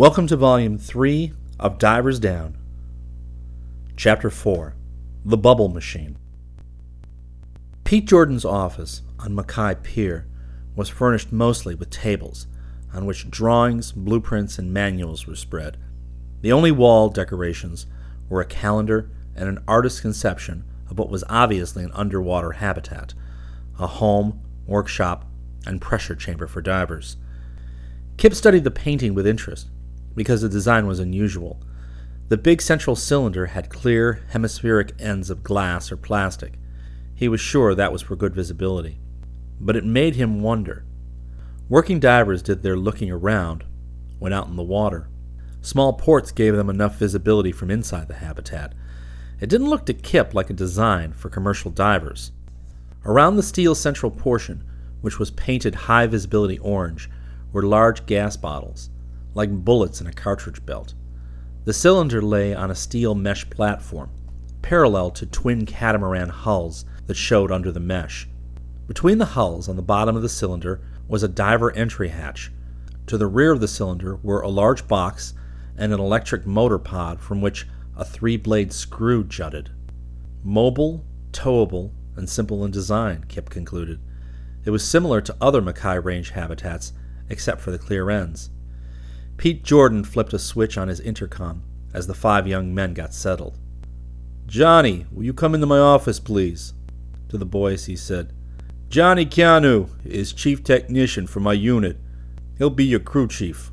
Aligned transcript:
Welcome 0.00 0.26
to 0.28 0.36
Volume 0.36 0.78
3 0.78 1.34
of 1.58 1.76
Divers 1.76 2.18
Down. 2.18 2.56
Chapter 3.98 4.30
4 4.30 4.74
The 5.26 5.36
Bubble 5.36 5.68
Machine. 5.68 6.16
Pete 7.84 8.06
Jordan's 8.06 8.46
office 8.46 9.02
on 9.18 9.34
Mackay 9.34 9.74
Pier 9.82 10.26
was 10.74 10.88
furnished 10.88 11.32
mostly 11.32 11.74
with 11.74 11.90
tables 11.90 12.46
on 12.94 13.04
which 13.04 13.30
drawings, 13.30 13.92
blueprints, 13.92 14.58
and 14.58 14.72
manuals 14.72 15.26
were 15.26 15.36
spread. 15.36 15.76
The 16.40 16.50
only 16.50 16.72
wall 16.72 17.10
decorations 17.10 17.84
were 18.30 18.40
a 18.40 18.46
calendar 18.46 19.10
and 19.36 19.50
an 19.50 19.62
artist's 19.68 20.00
conception 20.00 20.64
of 20.88 20.98
what 20.98 21.10
was 21.10 21.24
obviously 21.28 21.84
an 21.84 21.92
underwater 21.92 22.52
habitat 22.52 23.12
a 23.78 23.86
home, 23.86 24.40
workshop, 24.66 25.26
and 25.66 25.78
pressure 25.78 26.16
chamber 26.16 26.46
for 26.46 26.62
divers. 26.62 27.18
Kip 28.16 28.32
studied 28.32 28.64
the 28.64 28.70
painting 28.70 29.12
with 29.12 29.26
interest 29.26 29.68
because 30.20 30.42
the 30.42 30.50
design 30.50 30.86
was 30.86 31.00
unusual. 31.00 31.58
The 32.28 32.36
big 32.36 32.60
central 32.60 32.94
cylinder 32.94 33.46
had 33.46 33.70
clear, 33.70 34.22
hemispheric 34.32 34.92
ends 34.98 35.30
of 35.30 35.42
glass 35.42 35.90
or 35.90 35.96
plastic. 35.96 36.58
He 37.14 37.26
was 37.26 37.40
sure 37.40 37.74
that 37.74 37.90
was 37.90 38.02
for 38.02 38.16
good 38.16 38.34
visibility. 38.34 39.00
But 39.58 39.76
it 39.76 39.84
made 39.86 40.16
him 40.16 40.42
wonder. 40.42 40.84
Working 41.70 42.00
divers 42.00 42.42
did 42.42 42.62
their 42.62 42.76
looking 42.76 43.10
around 43.10 43.64
when 44.18 44.34
out 44.34 44.46
in 44.46 44.56
the 44.56 44.62
water. 44.62 45.08
Small 45.62 45.94
ports 45.94 46.32
gave 46.32 46.54
them 46.54 46.68
enough 46.68 46.98
visibility 46.98 47.50
from 47.50 47.70
inside 47.70 48.06
the 48.06 48.16
habitat. 48.16 48.74
It 49.40 49.48
didn't 49.48 49.70
look 49.70 49.86
to 49.86 49.94
Kip 49.94 50.34
like 50.34 50.50
a 50.50 50.52
design 50.52 51.14
for 51.14 51.30
commercial 51.30 51.70
divers. 51.70 52.32
Around 53.06 53.36
the 53.36 53.42
steel 53.42 53.74
central 53.74 54.10
portion, 54.10 54.64
which 55.00 55.18
was 55.18 55.30
painted 55.30 55.74
high 55.74 56.06
visibility 56.06 56.58
orange, 56.58 57.08
were 57.54 57.62
large 57.62 58.04
gas 58.04 58.36
bottles 58.36 58.90
like 59.34 59.50
bullets 59.50 60.00
in 60.00 60.06
a 60.06 60.12
cartridge 60.12 60.64
belt. 60.64 60.94
The 61.64 61.72
cylinder 61.72 62.22
lay 62.22 62.54
on 62.54 62.70
a 62.70 62.74
steel 62.74 63.14
mesh 63.14 63.48
platform, 63.50 64.10
parallel 64.62 65.10
to 65.12 65.26
twin 65.26 65.66
catamaran 65.66 66.30
hulls 66.30 66.84
that 67.06 67.16
showed 67.16 67.52
under 67.52 67.70
the 67.70 67.80
mesh. 67.80 68.28
Between 68.86 69.18
the 69.18 69.26
hulls 69.26 69.68
on 69.68 69.76
the 69.76 69.82
bottom 69.82 70.16
of 70.16 70.22
the 70.22 70.28
cylinder 70.28 70.80
was 71.06 71.22
a 71.22 71.28
diver 71.28 71.70
entry 71.72 72.08
hatch. 72.08 72.50
To 73.06 73.18
the 73.18 73.26
rear 73.26 73.52
of 73.52 73.60
the 73.60 73.68
cylinder 73.68 74.16
were 74.16 74.40
a 74.40 74.48
large 74.48 74.88
box 74.88 75.34
and 75.76 75.92
an 75.92 76.00
electric 76.00 76.46
motor 76.46 76.78
pod 76.78 77.20
from 77.20 77.40
which 77.40 77.66
a 77.96 78.04
three 78.04 78.36
blade 78.36 78.72
screw 78.72 79.24
jutted. 79.24 79.70
Mobile, 80.42 81.04
towable, 81.32 81.92
and 82.16 82.28
simple 82.28 82.64
in 82.64 82.70
design, 82.70 83.24
Kip 83.28 83.50
concluded. 83.50 84.00
It 84.64 84.70
was 84.70 84.84
similar 84.84 85.20
to 85.22 85.36
other 85.40 85.60
Mackay 85.60 85.98
Range 85.98 86.30
habitats, 86.30 86.92
except 87.28 87.60
for 87.60 87.70
the 87.70 87.78
clear 87.78 88.10
ends. 88.10 88.50
Pete 89.40 89.64
Jordan 89.64 90.04
flipped 90.04 90.34
a 90.34 90.38
switch 90.38 90.76
on 90.76 90.88
his 90.88 91.00
intercom 91.00 91.62
as 91.94 92.06
the 92.06 92.12
five 92.12 92.46
young 92.46 92.74
men 92.74 92.92
got 92.92 93.14
settled. 93.14 93.58
Johnny, 94.44 95.06
will 95.10 95.24
you 95.24 95.32
come 95.32 95.54
into 95.54 95.66
my 95.66 95.78
office, 95.78 96.20
please? 96.20 96.74
To 97.30 97.38
the 97.38 97.46
boys, 97.46 97.86
he 97.86 97.96
said. 97.96 98.34
Johnny 98.90 99.24
Keanu 99.24 99.88
is 100.04 100.34
chief 100.34 100.62
technician 100.62 101.26
for 101.26 101.40
my 101.40 101.54
unit. 101.54 101.96
He'll 102.58 102.68
be 102.68 102.84
your 102.84 103.00
crew 103.00 103.28
chief. 103.28 103.70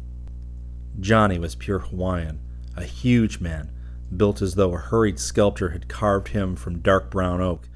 Johnny 1.01 1.37
was 1.37 1.53
pure 1.53 1.79
Hawaiian, 1.79 2.39
a 2.77 2.85
huge 2.85 3.41
man, 3.41 3.69
built 4.15 4.41
as 4.41 4.55
though 4.55 4.73
a 4.73 4.77
hurried 4.77 5.19
sculptor 5.19 5.71
had 5.71 5.89
carved 5.89 6.29
him 6.29 6.55
from 6.55 6.79
dark 6.79 7.11
brown 7.11 7.41
oak. 7.41 7.67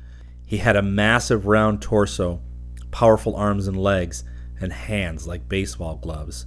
He 0.47 0.59
had 0.59 0.77
a 0.77 0.81
massive 0.81 1.45
round 1.45 1.81
torso, 1.81 2.39
powerful 2.89 3.35
arms 3.35 3.67
and 3.67 3.75
legs, 3.75 4.23
and 4.61 4.71
hands 4.71 5.27
like 5.27 5.49
baseball 5.49 5.97
gloves. 5.97 6.45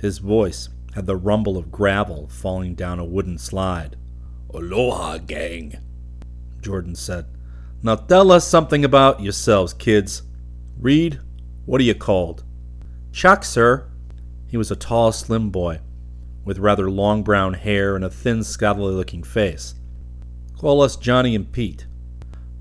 His 0.00 0.18
voice 0.18 0.68
had 0.94 1.06
the 1.06 1.16
rumble 1.16 1.56
of 1.56 1.70
gravel 1.70 2.28
falling 2.28 2.74
down 2.74 2.98
a 2.98 3.04
wooden 3.04 3.38
slide. 3.38 3.96
Aloha, 4.52 5.18
gang, 5.18 5.78
Jordan 6.62 6.94
said. 6.94 7.26
Now 7.82 7.96
tell 7.96 8.32
us 8.32 8.46
something 8.46 8.84
about 8.84 9.20
yourselves, 9.20 9.74
kids. 9.74 10.22
Reed, 10.78 11.20
what 11.66 11.80
are 11.80 11.84
you 11.84 11.94
called? 11.94 12.44
Chuck, 13.12 13.44
sir. 13.44 13.88
He 14.48 14.56
was 14.56 14.70
a 14.70 14.76
tall, 14.76 15.12
slim 15.12 15.50
boy, 15.50 15.80
with 16.44 16.58
rather 16.58 16.90
long 16.90 17.22
brown 17.22 17.54
hair 17.54 17.96
and 17.96 18.04
a 18.04 18.10
thin, 18.10 18.44
scholarly 18.44 18.94
looking 18.94 19.22
face. 19.22 19.74
Call 20.58 20.80
us 20.80 20.96
Johnny 20.96 21.34
and 21.34 21.50
Pete. 21.50 21.86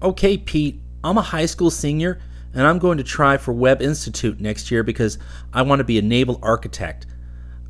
Okay, 0.02 0.38
Pete. 0.38 0.82
I'm 1.04 1.18
a 1.18 1.22
high 1.22 1.46
school 1.46 1.70
senior, 1.70 2.20
and 2.54 2.66
I'm 2.66 2.80
going 2.80 2.98
to 2.98 3.04
try 3.04 3.38
for 3.38 3.54
Webb 3.54 3.82
Institute 3.82 4.42
next 4.42 4.72
year 4.72 4.84
because 4.84 5.18
I 5.54 5.62
want 5.62 5.80
to 5.80 5.86
be 5.86 5.98
a 5.98 6.02
naval 6.02 6.40
architect. 6.42 7.06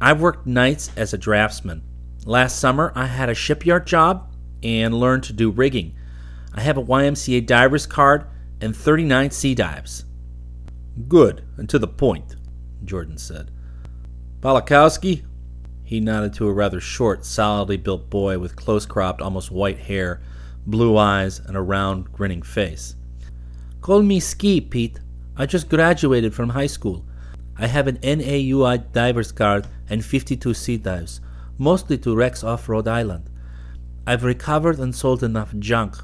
I've 0.01 0.21
worked 0.21 0.45
nights 0.45 0.91
as 0.95 1.13
a 1.13 1.17
draftsman. 1.17 1.81
Last 2.25 2.59
summer, 2.59 2.91
I 2.95 3.05
had 3.05 3.29
a 3.29 3.35
shipyard 3.35 3.87
job 3.87 4.31
and 4.63 4.93
learned 4.93 5.23
to 5.23 5.33
do 5.33 5.51
rigging. 5.51 5.95
I 6.53 6.61
have 6.61 6.77
a 6.77 6.83
YMCA 6.83 7.45
diver's 7.45 7.85
card 7.85 8.25
and 8.61 8.75
39 8.75 9.31
sea 9.31 9.55
dives. 9.55 10.05
Good, 11.07 11.43
and 11.57 11.69
to 11.69 11.77
the 11.77 11.87
point, 11.87 12.35
Jordan 12.83 13.17
said. 13.17 13.51
Balakowski? 14.39 15.23
He 15.83 15.99
nodded 15.99 16.33
to 16.35 16.47
a 16.47 16.53
rather 16.53 16.79
short, 16.79 17.25
solidly 17.25 17.77
built 17.77 18.09
boy 18.09 18.39
with 18.39 18.55
close 18.55 18.85
cropped, 18.85 19.21
almost 19.21 19.51
white 19.51 19.77
hair, 19.77 20.21
blue 20.65 20.97
eyes, 20.97 21.39
and 21.39 21.55
a 21.55 21.61
round, 21.61 22.11
grinning 22.11 22.41
face. 22.41 22.95
Call 23.81 24.01
me 24.01 24.19
Ski, 24.19 24.61
Pete. 24.61 24.99
I 25.37 25.45
just 25.45 25.69
graduated 25.69 26.33
from 26.33 26.49
high 26.49 26.67
school. 26.67 27.05
I 27.57 27.67
have 27.67 27.87
an 27.87 27.99
NAUI 28.03 28.79
diver's 28.91 29.31
card 29.31 29.67
and 29.89 30.03
52 30.03 30.53
sea 30.53 30.77
dives, 30.77 31.21
mostly 31.57 31.97
to 31.99 32.15
wrecks 32.15 32.43
off 32.43 32.67
Rhode 32.67 32.87
Island. 32.87 33.29
I've 34.05 34.23
recovered 34.23 34.79
and 34.79 34.93
sold 34.93 35.23
enough 35.23 35.55
junk, 35.57 35.95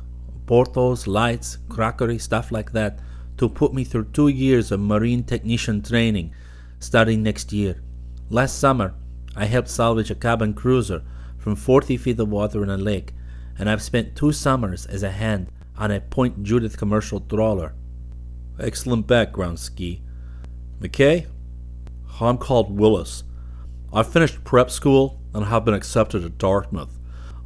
portals, 0.46 1.08
lights, 1.08 1.58
crockery, 1.68 2.18
stuff 2.18 2.52
like 2.52 2.72
that, 2.72 3.00
to 3.38 3.50
put 3.50 3.74
me 3.74 3.84
through 3.84 4.06
two 4.06 4.30
years 4.30 4.72
of 4.72 4.80
marine 4.80 5.24
technician 5.24 5.82
training, 5.82 6.34
starting 6.80 7.22
next 7.22 7.52
year. 7.52 7.82
Last 8.30 8.60
summer, 8.60 8.94
I 9.36 9.46
helped 9.46 9.70
salvage 9.70 10.12
a 10.12 10.16
cabin 10.16 10.54
cruiser 10.54 11.04
from 11.38 11.56
40 11.56 11.98
feet 11.98 12.20
of 12.20 12.30
water 12.30 12.64
in 12.64 12.70
a 12.70 12.78
lake, 12.78 13.14
and 13.58 13.70
I've 13.70 13.82
spent 13.82 14.16
two 14.16 14.32
summers 14.32 14.86
as 14.86 15.04
a 15.04 15.12
hand 15.12 15.48
on 15.78 15.92
a 15.92 16.00
Point 16.00 16.44
Judith 16.44 16.78
commercial 16.78 17.20
trawler. 17.20 17.74
Excellent 18.60 19.08
background, 19.08 19.60
Ski. 19.60 20.02
McKay, 20.80 21.28
I'm 22.22 22.38
called 22.38 22.78
Willis. 22.78 23.24
I 23.92 24.04
finished 24.04 24.44
prep 24.44 24.70
school 24.70 25.20
and 25.34 25.46
have 25.46 25.66
been 25.66 25.74
accepted 25.74 26.24
at 26.24 26.38
Dartmouth. 26.38 26.98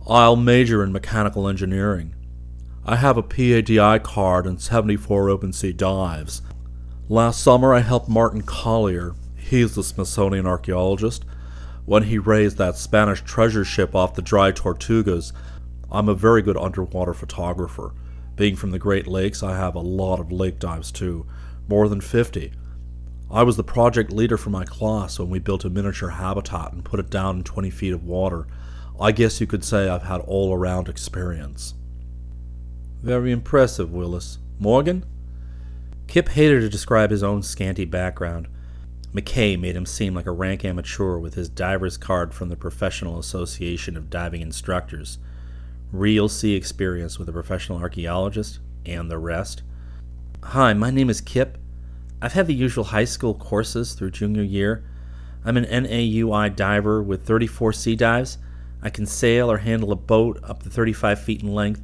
I'll 0.07 0.35
major 0.35 0.83
in 0.83 0.91
mechanical 0.91 1.47
engineering. 1.47 2.13
I 2.85 2.97
have 2.97 3.17
a 3.17 3.23
PADI 3.23 3.99
card 4.03 4.45
and 4.45 4.61
74 4.61 5.29
open 5.29 5.53
sea 5.53 5.73
dives. 5.73 6.41
Last 7.09 7.41
summer 7.41 7.73
I 7.73 7.79
helped 7.79 8.09
Martin 8.09 8.43
Collier, 8.43 9.15
he's 9.35 9.75
the 9.75 9.83
Smithsonian 9.83 10.45
archaeologist, 10.45 11.25
when 11.85 12.03
he 12.03 12.17
raised 12.17 12.57
that 12.57 12.75
Spanish 12.75 13.21
treasure 13.21 13.65
ship 13.65 13.95
off 13.95 14.15
the 14.15 14.21
dry 14.21 14.51
Tortugas. 14.51 15.31
I'm 15.91 16.09
a 16.09 16.15
very 16.15 16.41
good 16.41 16.57
underwater 16.57 17.13
photographer. 17.13 17.93
Being 18.35 18.55
from 18.55 18.71
the 18.71 18.79
Great 18.79 19.07
Lakes, 19.07 19.41
I 19.41 19.55
have 19.55 19.75
a 19.75 19.79
lot 19.79 20.19
of 20.19 20.31
lake 20.31 20.59
dives 20.59 20.91
too, 20.91 21.25
more 21.67 21.87
than 21.87 22.01
50. 22.01 22.51
I 23.35 23.43
was 23.43 23.57
the 23.57 23.65
project 23.65 24.13
leader 24.13 24.37
for 24.37 24.49
my 24.49 24.63
class 24.63 25.19
when 25.19 25.29
we 25.29 25.39
built 25.39 25.65
a 25.65 25.69
miniature 25.69 26.07
habitat 26.07 26.71
and 26.71 26.85
put 26.85 27.01
it 27.01 27.09
down 27.09 27.35
in 27.35 27.43
20 27.43 27.69
feet 27.69 27.91
of 27.91 28.05
water. 28.05 28.47
I 28.97 29.11
guess 29.11 29.41
you 29.41 29.45
could 29.45 29.65
say 29.65 29.89
I've 29.89 30.03
had 30.03 30.21
all 30.21 30.53
around 30.53 30.87
experience. 30.87 31.73
Very 33.01 33.33
impressive, 33.33 33.91
Willis. 33.91 34.39
Morgan? 34.57 35.03
Kip 36.07 36.29
hated 36.29 36.61
to 36.61 36.69
describe 36.69 37.11
his 37.11 37.23
own 37.23 37.43
scanty 37.43 37.83
background. 37.83 38.47
McKay 39.13 39.59
made 39.59 39.75
him 39.75 39.85
seem 39.85 40.15
like 40.15 40.27
a 40.27 40.31
rank 40.31 40.63
amateur 40.63 41.17
with 41.17 41.33
his 41.33 41.49
diver's 41.49 41.97
card 41.97 42.33
from 42.33 42.47
the 42.47 42.55
Professional 42.55 43.19
Association 43.19 43.97
of 43.97 44.09
Diving 44.09 44.43
Instructors. 44.43 45.19
Real 45.91 46.29
sea 46.29 46.55
experience 46.55 47.19
with 47.19 47.27
a 47.27 47.33
professional 47.33 47.79
archaeologist 47.79 48.59
and 48.85 49.11
the 49.11 49.17
rest. 49.17 49.61
Hi, 50.41 50.71
my 50.71 50.89
name 50.89 51.09
is 51.09 51.19
Kip. 51.19 51.57
I've 52.21 52.33
had 52.33 52.47
the 52.47 52.53
usual 52.53 52.85
high 52.85 53.05
school 53.05 53.33
courses 53.33 53.93
through 53.93 54.11
junior 54.11 54.43
year. 54.43 54.83
I'm 55.43 55.57
an 55.57 55.65
NAUI 55.65 56.49
diver 56.49 57.03
with 57.03 57.25
34 57.25 57.73
sea 57.73 57.95
dives. 57.95 58.37
I 58.81 58.89
can 58.89 59.05
sail 59.05 59.51
or 59.51 59.57
handle 59.57 59.91
a 59.91 59.95
boat 59.95 60.39
up 60.43 60.63
to 60.63 60.69
35 60.69 61.21
feet 61.21 61.43
in 61.43 61.53
length, 61.53 61.81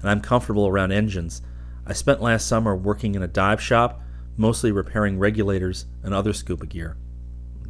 and 0.00 0.10
I'm 0.10 0.20
comfortable 0.20 0.66
around 0.66 0.92
engines. 0.92 1.42
I 1.86 1.92
spent 1.92 2.22
last 2.22 2.46
summer 2.46 2.74
working 2.74 3.14
in 3.14 3.22
a 3.22 3.28
dive 3.28 3.60
shop, 3.60 4.00
mostly 4.36 4.72
repairing 4.72 5.18
regulators 5.18 5.86
and 6.02 6.14
other 6.14 6.32
scuba 6.32 6.66
gear. 6.66 6.96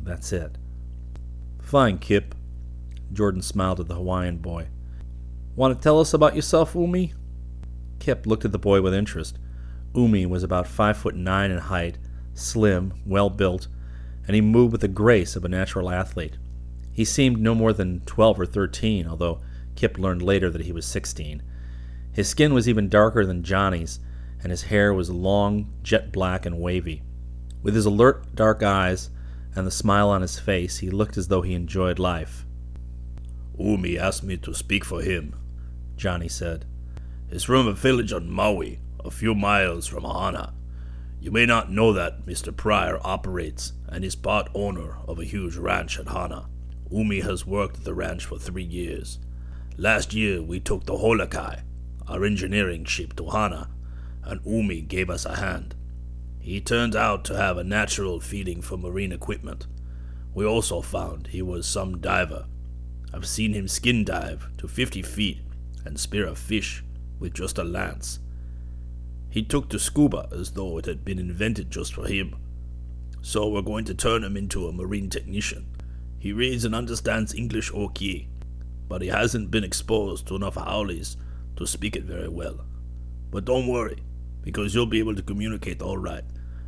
That's 0.03 0.33
it. 0.33 0.57
Fine, 1.61 1.99
Kip. 1.99 2.35
Jordan 3.13 3.43
smiled 3.43 3.81
at 3.81 3.89
the 3.89 3.95
Hawaiian 3.95 4.39
boy. 4.39 4.69
Want 5.57 5.77
to 5.77 5.83
tell 5.83 6.01
us 6.01 6.15
about 6.15 6.37
yourself, 6.37 6.75
Umi? 6.75 7.13
Kip 7.99 8.27
looked 8.27 8.45
at 8.45 8.53
the 8.53 8.59
boy 8.59 8.81
with 8.83 8.95
interest. 8.95 9.39
Umi 9.95 10.27
was 10.27 10.43
about 10.43 10.67
five 10.67 10.97
foot 10.97 11.15
nine 11.15 11.51
in 11.51 11.59
height, 11.59 11.97
slim, 12.35 12.93
well 13.07 13.31
built, 13.31 13.69
and 14.27 14.35
he 14.35 14.41
moved 14.41 14.73
with 14.73 14.81
the 14.81 14.89
grace 14.89 15.37
of 15.37 15.45
a 15.45 15.49
natural 15.49 15.91
athlete. 15.91 16.37
He 16.93 17.05
seemed 17.05 17.41
no 17.41 17.55
more 17.55 17.73
than 17.73 18.01
12 18.07 18.41
or 18.41 18.47
13, 18.47 19.07
although 19.07 19.41
Kip 19.75 19.99
learned 19.99 20.23
later 20.23 20.51
that 20.51 20.63
he 20.63 20.73
was 20.73 20.87
16. 20.87 21.43
His 22.13 22.29
skin 22.29 22.55
was 22.55 22.69
even 22.69 22.89
darker 22.89 23.27
than 23.27 23.43
Johnny's, 23.43 23.99
and 24.43 24.51
his 24.51 24.65
hair 24.65 24.95
was 24.95 25.11
long, 25.11 25.73
jet 25.83 26.13
black, 26.13 26.47
and 26.47 26.61
wavy. 26.61 27.03
With 27.63 27.75
his 27.75 27.87
alert, 27.87 28.35
dark 28.35 28.63
eyes 28.63 29.11
and 29.57 29.67
the 29.67 29.71
smile 29.71 30.11
on 30.11 30.23
his 30.23 30.39
face, 30.39 30.79
he 30.79 30.91
looked 30.91 31.17
as 31.17 31.29
though 31.29 31.43
he 31.43 31.55
enjoyed 31.55 31.99
life. 31.99 32.45
Umi 33.59 33.99
asked 33.99 34.23
me 34.23 34.37
to 34.39 34.55
speak 34.55 34.85
for 34.85 35.01
him, 35.01 35.35
Johnny 35.97 36.29
said. 36.29 36.65
He's 37.31 37.45
from 37.45 37.67
a 37.67 37.73
village 37.73 38.13
on 38.13 38.31
Maui, 38.31 38.81
a 39.05 39.11
few 39.11 39.35
miles 39.35 39.87
from 39.87 40.05
Hana. 40.05 40.53
You 41.25 41.31
may 41.31 41.47
not 41.47 41.73
know 41.73 41.95
that 41.95 42.27
Mr. 42.27 42.55
Pryor 42.55 43.01
operates 43.03 43.73
and 43.89 44.05
is 44.05 44.15
part 44.15 44.51
owner 44.53 44.99
of 45.09 45.19
a 45.19 45.25
huge 45.25 45.57
ranch 45.57 45.99
at 45.99 46.09
Hana. 46.09 46.51
Umi 46.91 47.21
has 47.21 47.47
worked 47.47 47.79
at 47.79 47.85
the 47.85 47.95
ranch 47.95 48.27
for 48.27 48.39
three 48.39 48.63
years. 48.63 49.21
Last 49.79 50.13
year 50.13 50.43
we 50.43 50.61
took 50.61 50.85
the 50.85 50.99
Holokai, 50.99 51.61
our 52.07 52.27
engineering 52.27 52.85
ship, 52.85 53.17
to 53.17 53.31
Hana, 53.31 53.71
and 54.23 54.43
Umi 54.45 54.83
gave 54.83 55.09
us 55.09 55.25
a 55.25 55.37
hand. 55.37 55.75
He 56.41 56.61
turned 56.61 56.95
out 56.95 57.25
to 57.25 57.39
have 57.39 57.57
a 57.57 57.65
natural 57.65 58.21
feeling 58.21 58.61
for 58.61 58.77
marine 58.77 59.11
equipment. 59.11 59.67
We 60.35 60.45
also 60.45 60.83
found 60.83 61.29
he 61.29 61.41
was 61.41 61.67
some 61.67 62.03
diver. 62.03 62.45
I've 63.15 63.27
seen 63.27 63.55
him 63.55 63.67
skin 63.67 64.05
dive 64.05 64.51
to 64.59 64.69
50 64.69 65.01
feet 65.01 65.41
and 65.87 65.99
spear 65.99 66.27
a 66.27 66.35
fish 66.35 66.85
with 67.19 67.33
just 67.33 67.57
a 67.57 67.65
lance. 67.65 68.19
He 69.35 69.43
took 69.43 69.69
to 69.71 69.81
scuba 69.81 70.29
as 70.31 70.53
though 70.53 70.79
it 70.79 70.87
had 70.87 71.05
been 71.05 71.19
invented 71.19 71.69
just 71.69 71.93
for 71.93 72.07
him. 72.07 72.37
So 73.21 73.49
we're 73.49 73.63
going 73.63 73.85
to 73.87 73.93
turn 73.93 74.23
him 74.23 74.37
into 74.37 74.69
a 74.69 74.73
marine 74.73 75.11
technician. 75.11 75.67
He 76.21 76.33
reads 76.33 76.65
and 76.65 76.73
understands 76.73 77.35
English 77.35 77.75
okay, 77.75 78.29
but 78.89 79.03
he 79.03 79.09
hasn't 79.09 79.51
been 79.51 79.65
exposed 79.65 80.29
to 80.29 80.37
enough 80.37 80.55
haoles 80.55 81.17
to 81.57 81.67
speak 81.67 81.97
it 81.97 82.05
very 82.05 82.29
well. 82.29 82.65
But 83.33 83.45
don't 83.45 83.67
worry, 83.67 84.05
because 84.43 84.73
you'll 84.73 84.87
be 84.87 85.01
able 85.01 85.17
to 85.17 85.23
communicate 85.23 85.83
all 85.83 85.99
right, 85.99 86.23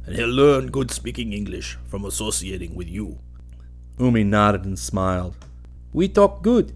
and 0.05 0.17
he'll 0.17 0.27
learn 0.27 0.73
good 0.73 0.91
speaking 0.91 1.33
English 1.33 1.79
from 1.85 2.05
associating 2.05 2.75
with 2.75 2.89
you. 2.89 3.21
Umi 4.01 4.25
nodded 4.25 4.65
and 4.65 4.77
smiled. 4.77 5.37
We 5.93 6.09
talk 6.09 6.43
good. 6.43 6.73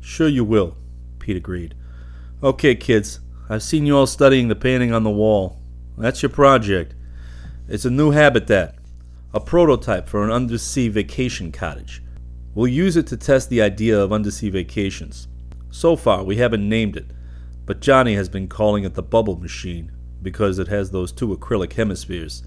Sure 0.00 0.26
you 0.26 0.46
will, 0.46 0.78
Pete 1.18 1.36
agreed. 1.36 1.74
Okay, 2.42 2.74
kids, 2.74 3.20
I've 3.50 3.62
seen 3.62 3.86
you 3.86 3.96
all 3.96 4.06
studying 4.06 4.48
the 4.48 4.54
painting 4.54 4.92
on 4.92 5.04
the 5.04 5.10
wall. 5.10 5.58
That's 5.96 6.22
your 6.22 6.28
project. 6.28 6.94
It's 7.66 7.86
a 7.86 7.90
new 7.90 8.10
habitat, 8.10 8.74
a 9.32 9.40
prototype 9.40 10.06
for 10.06 10.22
an 10.22 10.30
undersea 10.30 10.88
vacation 10.88 11.50
cottage. 11.50 12.02
We'll 12.54 12.68
use 12.68 12.96
it 12.96 13.06
to 13.06 13.16
test 13.16 13.48
the 13.48 13.62
idea 13.62 13.98
of 13.98 14.12
undersea 14.12 14.50
vacations. 14.50 15.28
So 15.70 15.96
far, 15.96 16.24
we 16.24 16.36
haven't 16.36 16.68
named 16.68 16.96
it, 16.96 17.06
but 17.64 17.80
Johnny 17.80 18.14
has 18.16 18.28
been 18.28 18.48
calling 18.48 18.84
it 18.84 18.92
the 18.92 19.02
bubble 19.02 19.36
machine 19.36 19.92
because 20.20 20.58
it 20.58 20.68
has 20.68 20.90
those 20.90 21.10
two 21.10 21.34
acrylic 21.34 21.72
hemispheres. 21.72 22.42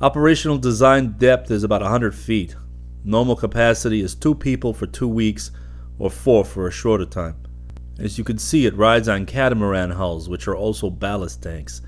Operational 0.00 0.56
design 0.56 1.16
depth 1.18 1.50
is 1.50 1.64
about 1.64 1.82
100 1.82 2.14
feet. 2.14 2.56
Normal 3.04 3.36
capacity 3.36 4.00
is 4.00 4.14
two 4.14 4.34
people 4.34 4.72
for 4.72 4.86
two 4.86 5.08
weeks 5.08 5.50
or 5.98 6.10
four 6.10 6.46
for 6.46 6.66
a 6.66 6.72
shorter 6.72 7.04
time. 7.04 7.36
As 7.98 8.18
you 8.18 8.24
can 8.24 8.38
see, 8.38 8.66
it 8.66 8.76
rides 8.76 9.08
on 9.08 9.26
catamaran 9.26 9.92
hulls, 9.92 10.28
which 10.28 10.48
are 10.48 10.56
also 10.56 10.90
ballast 10.90 11.42
tanks. 11.42 11.80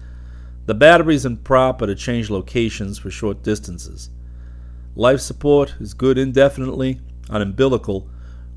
The 0.66 0.74
batteries 0.74 1.24
and 1.24 1.42
prop 1.42 1.82
are 1.82 1.86
to 1.86 1.94
change 1.94 2.30
locations 2.30 2.98
for 2.98 3.10
short 3.10 3.42
distances. 3.42 4.10
Life 4.94 5.20
support 5.20 5.74
is 5.80 5.94
good 5.94 6.18
indefinitely 6.18 7.00
on 7.28 7.42
umbilical 7.42 8.08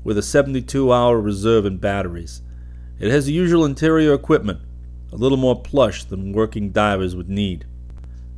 with 0.04 0.16
a 0.16 0.22
72 0.22 0.92
hour 0.92 1.20
reserve 1.20 1.66
in 1.66 1.78
batteries. 1.78 2.42
It 2.98 3.10
has 3.10 3.26
the 3.26 3.32
usual 3.32 3.64
interior 3.64 4.14
equipment, 4.14 4.60
a 5.12 5.16
little 5.16 5.38
more 5.38 5.60
plush 5.60 6.04
than 6.04 6.32
working 6.32 6.70
divers 6.70 7.16
would 7.16 7.28
need. 7.28 7.66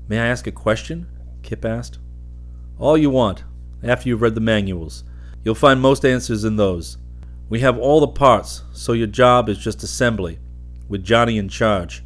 May 0.08 0.18
I 0.18 0.26
ask 0.26 0.46
a 0.46 0.52
question? 0.52 1.06
Kip 1.42 1.64
asked. 1.64 1.98
All 2.78 2.96
you 2.96 3.10
want, 3.10 3.44
after 3.82 4.08
you've 4.08 4.22
read 4.22 4.34
the 4.34 4.40
manuals. 4.40 5.04
You'll 5.44 5.54
find 5.54 5.80
most 5.80 6.04
answers 6.04 6.44
in 6.44 6.56
those. 6.56 6.98
We 7.52 7.60
have 7.60 7.76
all 7.76 8.00
the 8.00 8.08
parts, 8.08 8.62
so 8.72 8.94
your 8.94 9.08
job 9.08 9.50
is 9.50 9.58
just 9.58 9.82
assembly, 9.82 10.38
with 10.88 11.04
Johnny 11.04 11.36
in 11.36 11.50
charge. 11.50 12.02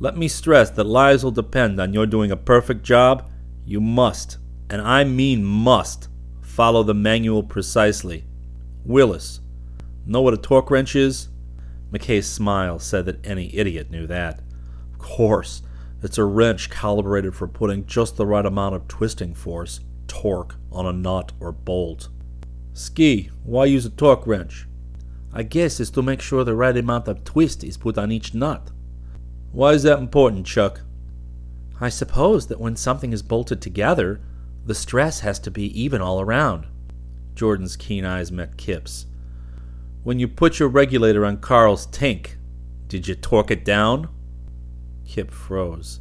Let 0.00 0.16
me 0.16 0.26
stress 0.26 0.70
that 0.70 0.84
lives 0.84 1.22
will 1.22 1.32
depend 1.32 1.78
on 1.78 1.92
your 1.92 2.06
doing 2.06 2.30
a 2.30 2.36
perfect 2.38 2.82
job. 2.82 3.30
You 3.66 3.78
must, 3.78 4.38
and 4.70 4.80
I 4.80 5.04
mean 5.04 5.44
must, 5.44 6.08
follow 6.40 6.82
the 6.82 6.94
manual 6.94 7.42
precisely. 7.42 8.24
Willis, 8.86 9.40
know 10.06 10.22
what 10.22 10.32
a 10.32 10.38
torque 10.38 10.70
wrench 10.70 10.96
is? 10.96 11.28
McKay's 11.92 12.26
smile 12.26 12.78
said 12.78 13.04
that 13.04 13.22
any 13.22 13.54
idiot 13.54 13.90
knew 13.90 14.06
that. 14.06 14.40
Of 14.94 14.98
course. 14.98 15.60
It's 16.02 16.16
a 16.16 16.24
wrench 16.24 16.70
calibrated 16.70 17.34
for 17.34 17.46
putting 17.46 17.84
just 17.84 18.16
the 18.16 18.24
right 18.24 18.46
amount 18.46 18.74
of 18.74 18.88
twisting 18.88 19.34
force, 19.34 19.80
torque, 20.08 20.54
on 20.72 20.86
a 20.86 20.92
nut 20.94 21.32
or 21.38 21.52
bolt. 21.52 22.08
Ski, 22.72 23.30
why 23.44 23.66
use 23.66 23.84
a 23.84 23.90
torque 23.90 24.26
wrench? 24.26 24.66
I 25.36 25.42
guess 25.42 25.80
is 25.80 25.90
to 25.90 26.02
make 26.02 26.22
sure 26.22 26.44
the 26.44 26.54
right 26.54 26.74
amount 26.74 27.08
of 27.08 27.22
twist 27.22 27.62
is 27.62 27.76
put 27.76 27.98
on 27.98 28.10
each 28.10 28.32
nut. 28.32 28.70
Why 29.52 29.72
is 29.72 29.82
that 29.82 29.98
important, 29.98 30.46
Chuck? 30.46 30.80
I 31.78 31.90
suppose 31.90 32.46
that 32.46 32.58
when 32.58 32.74
something 32.74 33.12
is 33.12 33.20
bolted 33.22 33.60
together, 33.60 34.22
the 34.64 34.74
stress 34.74 35.20
has 35.20 35.38
to 35.40 35.50
be 35.50 35.64
even 35.78 36.00
all 36.00 36.22
around. 36.22 36.66
Jordan's 37.34 37.76
keen 37.76 38.02
eyes 38.02 38.32
met 38.32 38.56
Kip's. 38.56 39.04
When 40.04 40.18
you 40.18 40.26
put 40.26 40.58
your 40.58 40.70
regulator 40.70 41.26
on 41.26 41.36
Carl's 41.36 41.84
tank, 41.84 42.38
did 42.88 43.06
you 43.06 43.14
torque 43.14 43.50
it 43.50 43.62
down? 43.62 44.08
Kip 45.06 45.30
froze. 45.30 46.00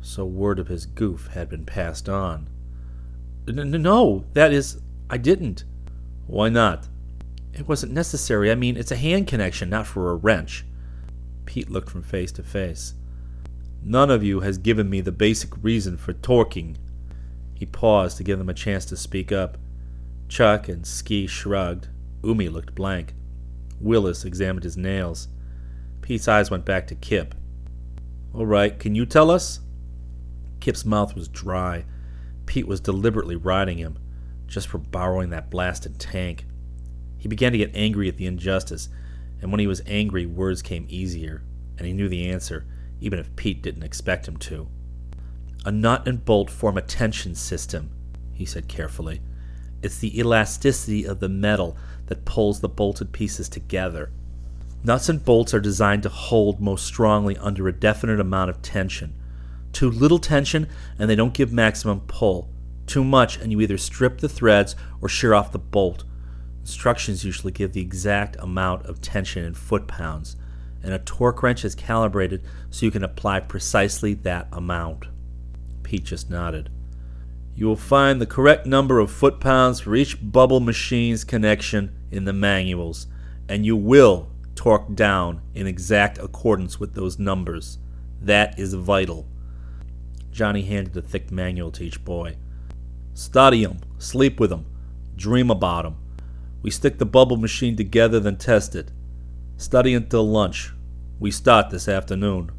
So 0.00 0.24
word 0.24 0.58
of 0.58 0.66
his 0.66 0.84
goof 0.84 1.28
had 1.28 1.48
been 1.48 1.64
passed 1.64 2.08
on. 2.08 2.50
No, 3.46 4.24
that 4.32 4.52
is, 4.52 4.80
I 5.08 5.16
didn't. 5.16 5.62
Why 6.26 6.48
not? 6.48 6.88
It 7.52 7.68
wasn't 7.68 7.92
necessary. 7.92 8.50
I 8.50 8.54
mean, 8.54 8.76
it's 8.76 8.90
a 8.90 8.96
hand 8.96 9.26
connection, 9.26 9.68
not 9.70 9.86
for 9.86 10.10
a 10.10 10.16
wrench. 10.16 10.64
Pete 11.44 11.70
looked 11.70 11.90
from 11.90 12.02
face 12.02 12.32
to 12.32 12.42
face. 12.42 12.94
None 13.82 14.10
of 14.10 14.22
you 14.22 14.40
has 14.40 14.58
given 14.58 14.88
me 14.88 15.00
the 15.00 15.12
basic 15.12 15.62
reason 15.62 15.96
for 15.96 16.12
torquing. 16.12 16.76
He 17.54 17.66
paused 17.66 18.16
to 18.16 18.24
give 18.24 18.38
them 18.38 18.48
a 18.48 18.54
chance 18.54 18.84
to 18.86 18.96
speak 18.96 19.32
up. 19.32 19.58
Chuck 20.28 20.68
and 20.68 20.86
Ski 20.86 21.26
shrugged. 21.26 21.88
Umi 22.24 22.48
looked 22.48 22.74
blank. 22.74 23.14
Willis 23.80 24.24
examined 24.24 24.64
his 24.64 24.76
nails. 24.76 25.28
Pete's 26.00 26.28
eyes 26.28 26.50
went 26.50 26.64
back 26.64 26.86
to 26.86 26.94
Kip. 26.94 27.34
All 28.32 28.46
right, 28.46 28.78
can 28.78 28.94
you 28.94 29.04
tell 29.04 29.30
us? 29.30 29.60
Kip's 30.60 30.84
mouth 30.84 31.14
was 31.14 31.28
dry. 31.28 31.84
Pete 32.46 32.66
was 32.66 32.80
deliberately 32.80 33.36
riding 33.36 33.78
him, 33.78 33.98
just 34.46 34.68
for 34.68 34.78
borrowing 34.78 35.30
that 35.30 35.50
blasted 35.50 35.98
tank. 35.98 36.46
He 37.22 37.28
began 37.28 37.52
to 37.52 37.58
get 37.58 37.70
angry 37.72 38.08
at 38.08 38.16
the 38.16 38.26
injustice, 38.26 38.88
and 39.40 39.52
when 39.52 39.60
he 39.60 39.68
was 39.68 39.80
angry, 39.86 40.26
words 40.26 40.60
came 40.60 40.86
easier, 40.88 41.44
and 41.78 41.86
he 41.86 41.92
knew 41.92 42.08
the 42.08 42.28
answer, 42.28 42.66
even 43.00 43.20
if 43.20 43.36
Pete 43.36 43.62
didn't 43.62 43.84
expect 43.84 44.26
him 44.26 44.36
to. 44.38 44.66
A 45.64 45.70
nut 45.70 46.08
and 46.08 46.24
bolt 46.24 46.50
form 46.50 46.76
a 46.76 46.82
tension 46.82 47.36
system, 47.36 47.92
he 48.32 48.44
said 48.44 48.66
carefully. 48.66 49.20
It's 49.84 49.98
the 49.98 50.18
elasticity 50.18 51.04
of 51.04 51.20
the 51.20 51.28
metal 51.28 51.76
that 52.06 52.24
pulls 52.24 52.58
the 52.58 52.68
bolted 52.68 53.12
pieces 53.12 53.48
together. 53.48 54.10
Nuts 54.82 55.08
and 55.08 55.24
bolts 55.24 55.54
are 55.54 55.60
designed 55.60 56.02
to 56.02 56.08
hold 56.08 56.60
most 56.60 56.84
strongly 56.84 57.36
under 57.36 57.68
a 57.68 57.72
definite 57.72 58.18
amount 58.18 58.50
of 58.50 58.62
tension. 58.62 59.14
Too 59.72 59.88
little 59.88 60.18
tension, 60.18 60.66
and 60.98 61.08
they 61.08 61.14
don't 61.14 61.34
give 61.34 61.52
maximum 61.52 62.00
pull. 62.00 62.50
Too 62.88 63.04
much, 63.04 63.36
and 63.36 63.52
you 63.52 63.60
either 63.60 63.78
strip 63.78 64.18
the 64.18 64.28
threads 64.28 64.74
or 65.00 65.08
shear 65.08 65.34
off 65.34 65.52
the 65.52 65.60
bolt. 65.60 66.02
Instructions 66.62 67.24
usually 67.24 67.52
give 67.52 67.72
the 67.72 67.80
exact 67.80 68.36
amount 68.38 68.86
of 68.86 69.00
tension 69.00 69.44
in 69.44 69.52
foot 69.54 69.86
pounds, 69.86 70.36
and 70.82 70.94
a 70.94 70.98
torque 71.00 71.42
wrench 71.42 71.64
is 71.64 71.74
calibrated 71.74 72.42
so 72.70 72.86
you 72.86 72.92
can 72.92 73.04
apply 73.04 73.40
precisely 73.40 74.14
that 74.14 74.48
amount. 74.52 75.06
Pete 75.82 76.04
just 76.04 76.30
nodded. 76.30 76.70
You 77.54 77.66
will 77.66 77.76
find 77.76 78.20
the 78.20 78.26
correct 78.26 78.64
number 78.64 78.98
of 78.98 79.10
foot 79.10 79.40
pounds 79.40 79.80
for 79.80 79.94
each 79.94 80.18
bubble 80.22 80.60
machine's 80.60 81.24
connection 81.24 81.94
in 82.10 82.24
the 82.24 82.32
manuals, 82.32 83.08
and 83.48 83.66
you 83.66 83.76
will 83.76 84.28
torque 84.54 84.94
down 84.94 85.42
in 85.54 85.66
exact 85.66 86.18
accordance 86.18 86.78
with 86.78 86.94
those 86.94 87.18
numbers. 87.18 87.78
That 88.20 88.58
is 88.58 88.72
vital. 88.74 89.26
Johnny 90.30 90.62
handed 90.62 90.96
a 90.96 91.02
thick 91.02 91.30
manual 91.30 91.70
to 91.72 91.84
each 91.84 92.04
boy. 92.04 92.36
Study 93.14 93.64
'em, 93.64 93.78
sleep 93.98 94.40
with 94.40 94.52
'em, 94.52 94.64
dream 95.16 95.50
about 95.50 95.84
'em. 95.84 95.96
We 96.62 96.70
stick 96.70 96.98
the 96.98 97.04
bubble 97.04 97.36
machine 97.36 97.76
together, 97.76 98.20
then 98.20 98.36
test 98.36 98.74
it. 98.74 98.92
Study 99.56 99.94
until 99.94 100.26
lunch. 100.28 100.72
We 101.18 101.30
start 101.30 101.70
this 101.70 101.88
afternoon. 101.88 102.50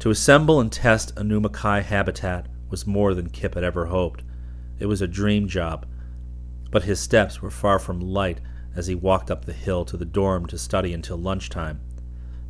To 0.00 0.10
assemble 0.10 0.60
and 0.60 0.70
test 0.70 1.12
a 1.18 1.24
new 1.24 1.40
Mackay 1.40 1.82
habitat 1.82 2.46
was 2.70 2.86
more 2.86 3.12
than 3.14 3.30
Kip 3.30 3.54
had 3.54 3.64
ever 3.64 3.86
hoped. 3.86 4.22
It 4.78 4.86
was 4.86 5.02
a 5.02 5.06
dream 5.06 5.48
job. 5.48 5.86
but 6.74 6.82
his 6.82 6.98
steps 6.98 7.40
were 7.40 7.52
far 7.52 7.78
from 7.78 8.00
light 8.00 8.40
as 8.74 8.88
he 8.88 8.96
walked 8.96 9.30
up 9.30 9.44
the 9.44 9.52
hill 9.52 9.84
to 9.84 9.96
the 9.96 10.04
dorm 10.04 10.44
to 10.44 10.58
study 10.58 10.92
until 10.92 11.16
lunchtime. 11.16 11.80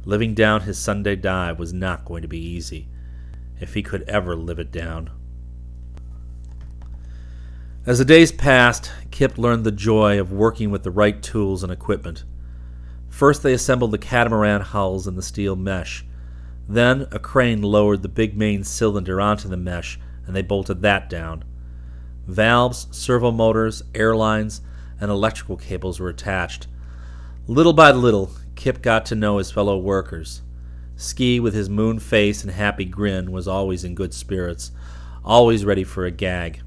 Living 0.06 0.32
down 0.32 0.62
his 0.62 0.78
Sunday 0.78 1.14
dive 1.14 1.58
was 1.58 1.74
not 1.74 2.06
going 2.06 2.22
to 2.22 2.28
be 2.28 2.38
easy, 2.38 2.88
if 3.60 3.74
he 3.74 3.82
could 3.82 4.00
ever 4.08 4.34
live 4.34 4.58
it 4.58 4.72
down. 4.72 5.10
As 7.86 7.98
the 7.98 8.04
days 8.06 8.32
passed, 8.32 8.90
Kip 9.10 9.36
learned 9.36 9.64
the 9.64 9.70
joy 9.70 10.18
of 10.18 10.32
working 10.32 10.70
with 10.70 10.84
the 10.84 10.90
right 10.90 11.22
tools 11.22 11.62
and 11.62 11.70
equipment. 11.70 12.24
First, 13.10 13.42
they 13.42 13.52
assembled 13.52 13.90
the 13.90 13.98
catamaran 13.98 14.62
hulls 14.62 15.06
in 15.06 15.16
the 15.16 15.22
steel 15.22 15.54
mesh. 15.54 16.02
Then, 16.66 17.06
a 17.12 17.18
crane 17.18 17.60
lowered 17.60 18.00
the 18.00 18.08
big 18.08 18.38
main 18.38 18.64
cylinder 18.64 19.20
onto 19.20 19.50
the 19.50 19.58
mesh, 19.58 20.00
and 20.26 20.34
they 20.34 20.40
bolted 20.40 20.80
that 20.80 21.10
down. 21.10 21.44
Valves, 22.26 22.88
servo 22.90 23.30
motors, 23.30 23.82
air 23.94 24.16
lines, 24.16 24.62
and 24.98 25.10
electrical 25.10 25.58
cables 25.58 26.00
were 26.00 26.08
attached. 26.08 26.66
Little 27.46 27.74
by 27.74 27.90
little, 27.90 28.30
Kip 28.54 28.80
got 28.80 29.04
to 29.06 29.14
know 29.14 29.36
his 29.36 29.50
fellow 29.50 29.76
workers. 29.76 30.40
Ski, 30.96 31.38
with 31.38 31.52
his 31.52 31.68
moon 31.68 31.98
face 31.98 32.44
and 32.44 32.52
happy 32.52 32.86
grin, 32.86 33.30
was 33.30 33.46
always 33.46 33.84
in 33.84 33.94
good 33.94 34.14
spirits, 34.14 34.70
always 35.22 35.66
ready 35.66 35.84
for 35.84 36.06
a 36.06 36.10
gag. 36.10 36.62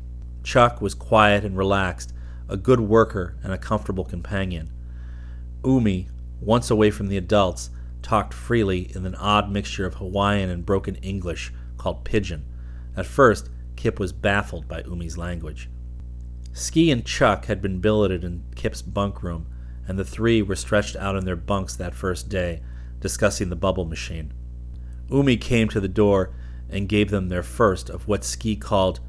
Chuck 0.47 0.79
was 0.79 0.93
quiet 0.93 1.43
and 1.43 1.57
relaxed, 1.57 2.13
a 2.47 2.55
good 2.55 2.79
worker 2.79 3.35
and 3.43 3.51
a 3.51 3.57
comfortable 3.57 4.05
companion. 4.05 4.71
Umi, 5.65 6.07
once 6.39 6.71
away 6.71 6.89
from 6.89 7.07
the 7.07 7.17
adults, 7.17 7.69
talked 8.01 8.33
freely 8.33 8.89
in 8.95 9.05
an 9.05 9.15
odd 9.15 9.51
mixture 9.51 9.85
of 9.85 9.95
Hawaiian 9.95 10.49
and 10.49 10.65
broken 10.65 10.95
English 10.95 11.51
called 11.75 12.05
pidgin. 12.05 12.45
At 12.95 13.05
first, 13.05 13.49
Kip 13.75 13.99
was 13.99 14.13
baffled 14.13 14.69
by 14.69 14.83
Umi's 14.83 15.17
language. 15.17 15.69
Ski 16.53 16.91
and 16.91 17.05
Chuck 17.05 17.47
had 17.47 17.61
been 17.61 17.81
billeted 17.81 18.23
in 18.23 18.45
Kip's 18.55 18.81
bunk 18.81 19.21
room, 19.21 19.47
and 19.85 19.99
the 19.99 20.05
three 20.05 20.41
were 20.41 20.55
stretched 20.55 20.95
out 20.95 21.17
in 21.17 21.25
their 21.25 21.35
bunks 21.35 21.75
that 21.75 21.93
first 21.93 22.29
day, 22.29 22.61
discussing 23.01 23.49
the 23.49 23.57
bubble 23.57 23.83
machine. 23.83 24.33
Umi 25.11 25.35
came 25.35 25.67
to 25.67 25.81
the 25.81 25.89
door 25.89 26.33
and 26.69 26.87
gave 26.87 27.09
them 27.11 27.27
their 27.27 27.43
first 27.43 27.89
of 27.89 28.07
what 28.07 28.23
Ski 28.23 28.55
called 28.55 29.01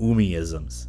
Umiisms. 0.00 0.86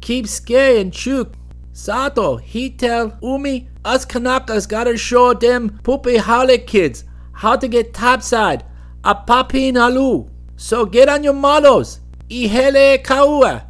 Keep 0.00 0.26
scary 0.26 0.80
and 0.80 0.92
chuk. 0.92 1.34
Sato, 1.72 2.36
he 2.36 2.68
tell 2.70 3.16
Umi, 3.22 3.68
us 3.84 4.04
Kanakas 4.04 4.68
gotta 4.68 4.96
show 4.96 5.32
them 5.32 5.80
pupule 5.82 6.18
haole 6.18 6.58
kids 6.66 7.04
how 7.32 7.56
to 7.56 7.66
get 7.66 7.94
topside, 7.94 8.64
a 9.04 9.14
papin 9.14 9.76
alu. 9.76 10.28
So 10.56 10.84
get 10.84 11.08
on 11.08 11.24
your 11.24 11.34
malos. 11.34 12.00
Ihele 12.28 13.02
kaua. 13.02 13.64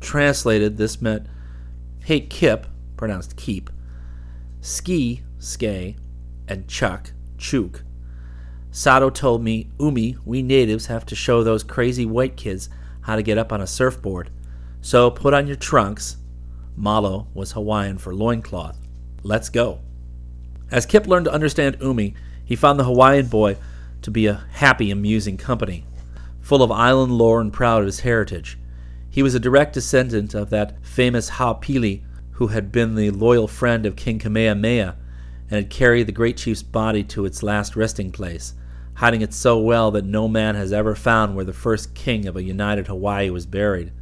Translated, 0.00 0.76
this 0.76 1.02
meant, 1.02 1.26
hey 2.04 2.20
Kip, 2.20 2.66
pronounced 2.96 3.36
keep, 3.36 3.70
ski, 4.60 5.22
skay, 5.38 5.96
and 6.48 6.68
chuck, 6.68 7.12
chuk, 7.38 7.82
Sato 8.76 9.08
told 9.08 9.42
me, 9.42 9.70
Umi, 9.80 10.18
we 10.26 10.42
natives 10.42 10.84
have 10.84 11.06
to 11.06 11.16
show 11.16 11.42
those 11.42 11.62
crazy 11.62 12.04
white 12.04 12.36
kids 12.36 12.68
how 13.00 13.16
to 13.16 13.22
get 13.22 13.38
up 13.38 13.50
on 13.50 13.62
a 13.62 13.66
surfboard. 13.66 14.28
So 14.82 15.10
put 15.10 15.32
on 15.32 15.46
your 15.46 15.56
trunks. 15.56 16.18
Malo 16.76 17.26
was 17.32 17.52
Hawaiian 17.52 17.96
for 17.96 18.14
loincloth. 18.14 18.76
Let's 19.22 19.48
go. 19.48 19.80
As 20.70 20.84
Kip 20.84 21.06
learned 21.06 21.24
to 21.24 21.32
understand 21.32 21.78
Umi, 21.80 22.12
he 22.44 22.54
found 22.54 22.78
the 22.78 22.84
Hawaiian 22.84 23.28
boy 23.28 23.56
to 24.02 24.10
be 24.10 24.26
a 24.26 24.44
happy, 24.50 24.90
amusing 24.90 25.38
company, 25.38 25.86
full 26.42 26.62
of 26.62 26.70
island 26.70 27.12
lore 27.12 27.40
and 27.40 27.50
proud 27.50 27.80
of 27.80 27.86
his 27.86 28.00
heritage. 28.00 28.58
He 29.08 29.22
was 29.22 29.34
a 29.34 29.40
direct 29.40 29.72
descendant 29.72 30.34
of 30.34 30.50
that 30.50 30.84
famous 30.84 31.30
Hoapili 31.30 32.02
who 32.32 32.48
had 32.48 32.72
been 32.72 32.94
the 32.94 33.10
loyal 33.10 33.48
friend 33.48 33.86
of 33.86 33.96
King 33.96 34.18
Kamehameha 34.18 34.96
and 35.48 35.56
had 35.56 35.70
carried 35.70 36.06
the 36.06 36.12
great 36.12 36.36
chief's 36.36 36.62
body 36.62 37.02
to 37.04 37.24
its 37.24 37.42
last 37.42 37.74
resting 37.74 38.12
place 38.12 38.52
hiding 38.96 39.20
it 39.20 39.34
so 39.34 39.58
well 39.58 39.90
that 39.90 40.04
no 40.04 40.26
man 40.26 40.54
has 40.54 40.72
ever 40.72 40.94
found 40.94 41.34
where 41.34 41.44
the 41.44 41.52
first 41.52 41.94
king 41.94 42.26
of 42.26 42.34
a 42.34 42.42
united 42.42 42.86
Hawaii 42.86 43.28
was 43.28 43.44
buried. 43.44 43.92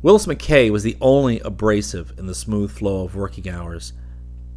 Willis 0.00 0.26
McKay 0.26 0.70
was 0.70 0.82
the 0.82 0.96
only 1.02 1.38
abrasive 1.40 2.14
in 2.18 2.26
the 2.26 2.34
smooth 2.34 2.70
flow 2.70 3.04
of 3.04 3.14
working 3.14 3.48
hours. 3.48 3.92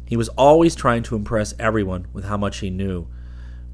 He 0.06 0.16
was 0.16 0.30
always 0.30 0.74
trying 0.74 1.02
to 1.04 1.14
impress 1.14 1.54
everyone 1.58 2.06
with 2.12 2.24
how 2.24 2.38
much 2.38 2.58
he 2.58 2.70
knew, 2.70 3.06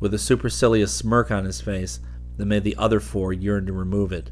with 0.01 0.13
a 0.13 0.19
supercilious 0.19 0.93
smirk 0.93 1.31
on 1.31 1.45
his 1.45 1.61
face 1.61 2.01
that 2.37 2.47
made 2.47 2.65
the 2.65 2.77
other 2.77 2.99
four 2.99 3.33
yearn 3.33 3.65
to 3.67 3.73
remove 3.73 4.11
it. 4.11 4.31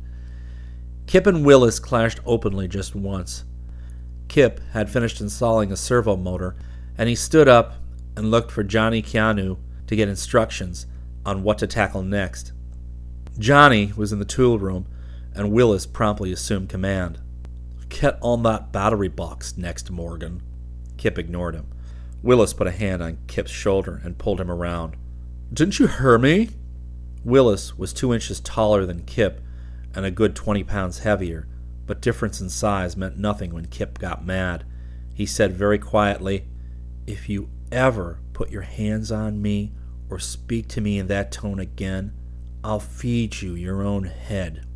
Kip 1.06 1.26
and 1.26 1.46
Willis 1.46 1.78
clashed 1.78 2.18
openly 2.26 2.66
just 2.66 2.96
once. 2.96 3.44
Kip 4.26 4.60
had 4.72 4.90
finished 4.90 5.20
installing 5.20 5.70
a 5.70 5.76
servo 5.76 6.16
motor, 6.16 6.56
and 6.98 7.08
he 7.08 7.14
stood 7.14 7.46
up 7.46 7.74
and 8.16 8.30
looked 8.30 8.50
for 8.50 8.64
Johnny 8.64 9.02
Keanu 9.02 9.56
to 9.86 9.96
get 9.96 10.08
instructions 10.08 10.86
on 11.24 11.42
what 11.42 11.58
to 11.58 11.66
tackle 11.66 12.02
next. 12.02 12.52
Johnny 13.38 13.92
was 13.96 14.12
in 14.12 14.18
the 14.18 14.24
tool 14.24 14.58
room, 14.58 14.86
and 15.34 15.50
Willis 15.50 15.86
promptly 15.86 16.32
assumed 16.32 16.68
command. 16.68 17.18
Get 17.88 18.18
on 18.20 18.42
that 18.44 18.72
battery 18.72 19.08
box 19.08 19.56
next, 19.56 19.90
Morgan. 19.90 20.42
Kip 20.96 21.18
ignored 21.18 21.54
him. 21.54 21.66
Willis 22.22 22.52
put 22.52 22.66
a 22.66 22.72
hand 22.72 23.02
on 23.02 23.18
Kip's 23.26 23.50
shoulder 23.50 24.00
and 24.04 24.18
pulled 24.18 24.40
him 24.40 24.50
around. 24.50 24.96
Didn't 25.52 25.78
you 25.78 25.86
hear 25.86 26.18
me? 26.18 26.50
Willis 27.24 27.76
was 27.76 27.92
two 27.92 28.12
inches 28.12 28.40
taller 28.40 28.86
than 28.86 29.04
Kip 29.04 29.40
and 29.94 30.04
a 30.04 30.10
good 30.10 30.34
twenty 30.34 30.64
pounds 30.64 31.00
heavier, 31.00 31.46
but 31.86 32.00
difference 32.00 32.40
in 32.40 32.48
size 32.48 32.96
meant 32.96 33.18
nothing 33.18 33.52
when 33.52 33.66
Kip 33.66 33.98
got 33.98 34.24
mad. 34.24 34.64
He 35.14 35.26
said 35.26 35.52
very 35.52 35.78
quietly, 35.78 36.46
If 37.06 37.28
you 37.28 37.50
ever 37.70 38.20
put 38.32 38.50
your 38.50 38.62
hands 38.62 39.12
on 39.12 39.40
me, 39.40 39.72
or 40.10 40.18
speak 40.18 40.68
to 40.68 40.80
me 40.80 40.98
in 40.98 41.06
that 41.08 41.32
tone 41.32 41.58
again, 41.58 42.12
I'll 42.62 42.80
feed 42.80 43.42
you 43.42 43.54
your 43.54 43.82
own 43.82 44.04
head. 44.04 44.66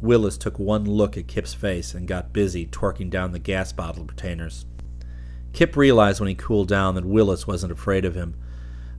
Willis 0.00 0.36
took 0.36 0.58
one 0.58 0.84
look 0.84 1.16
at 1.16 1.28
Kip's 1.28 1.54
face 1.54 1.94
and 1.94 2.08
got 2.08 2.32
busy 2.32 2.66
torquing 2.66 3.10
down 3.10 3.32
the 3.32 3.38
gas 3.38 3.72
bottle 3.72 4.04
retainers. 4.04 4.66
Kip 5.52 5.76
realized 5.76 6.18
when 6.18 6.28
he 6.28 6.34
cooled 6.34 6.68
down 6.68 6.94
that 6.94 7.04
Willis 7.04 7.46
wasn't 7.46 7.72
afraid 7.72 8.04
of 8.04 8.14
him. 8.14 8.34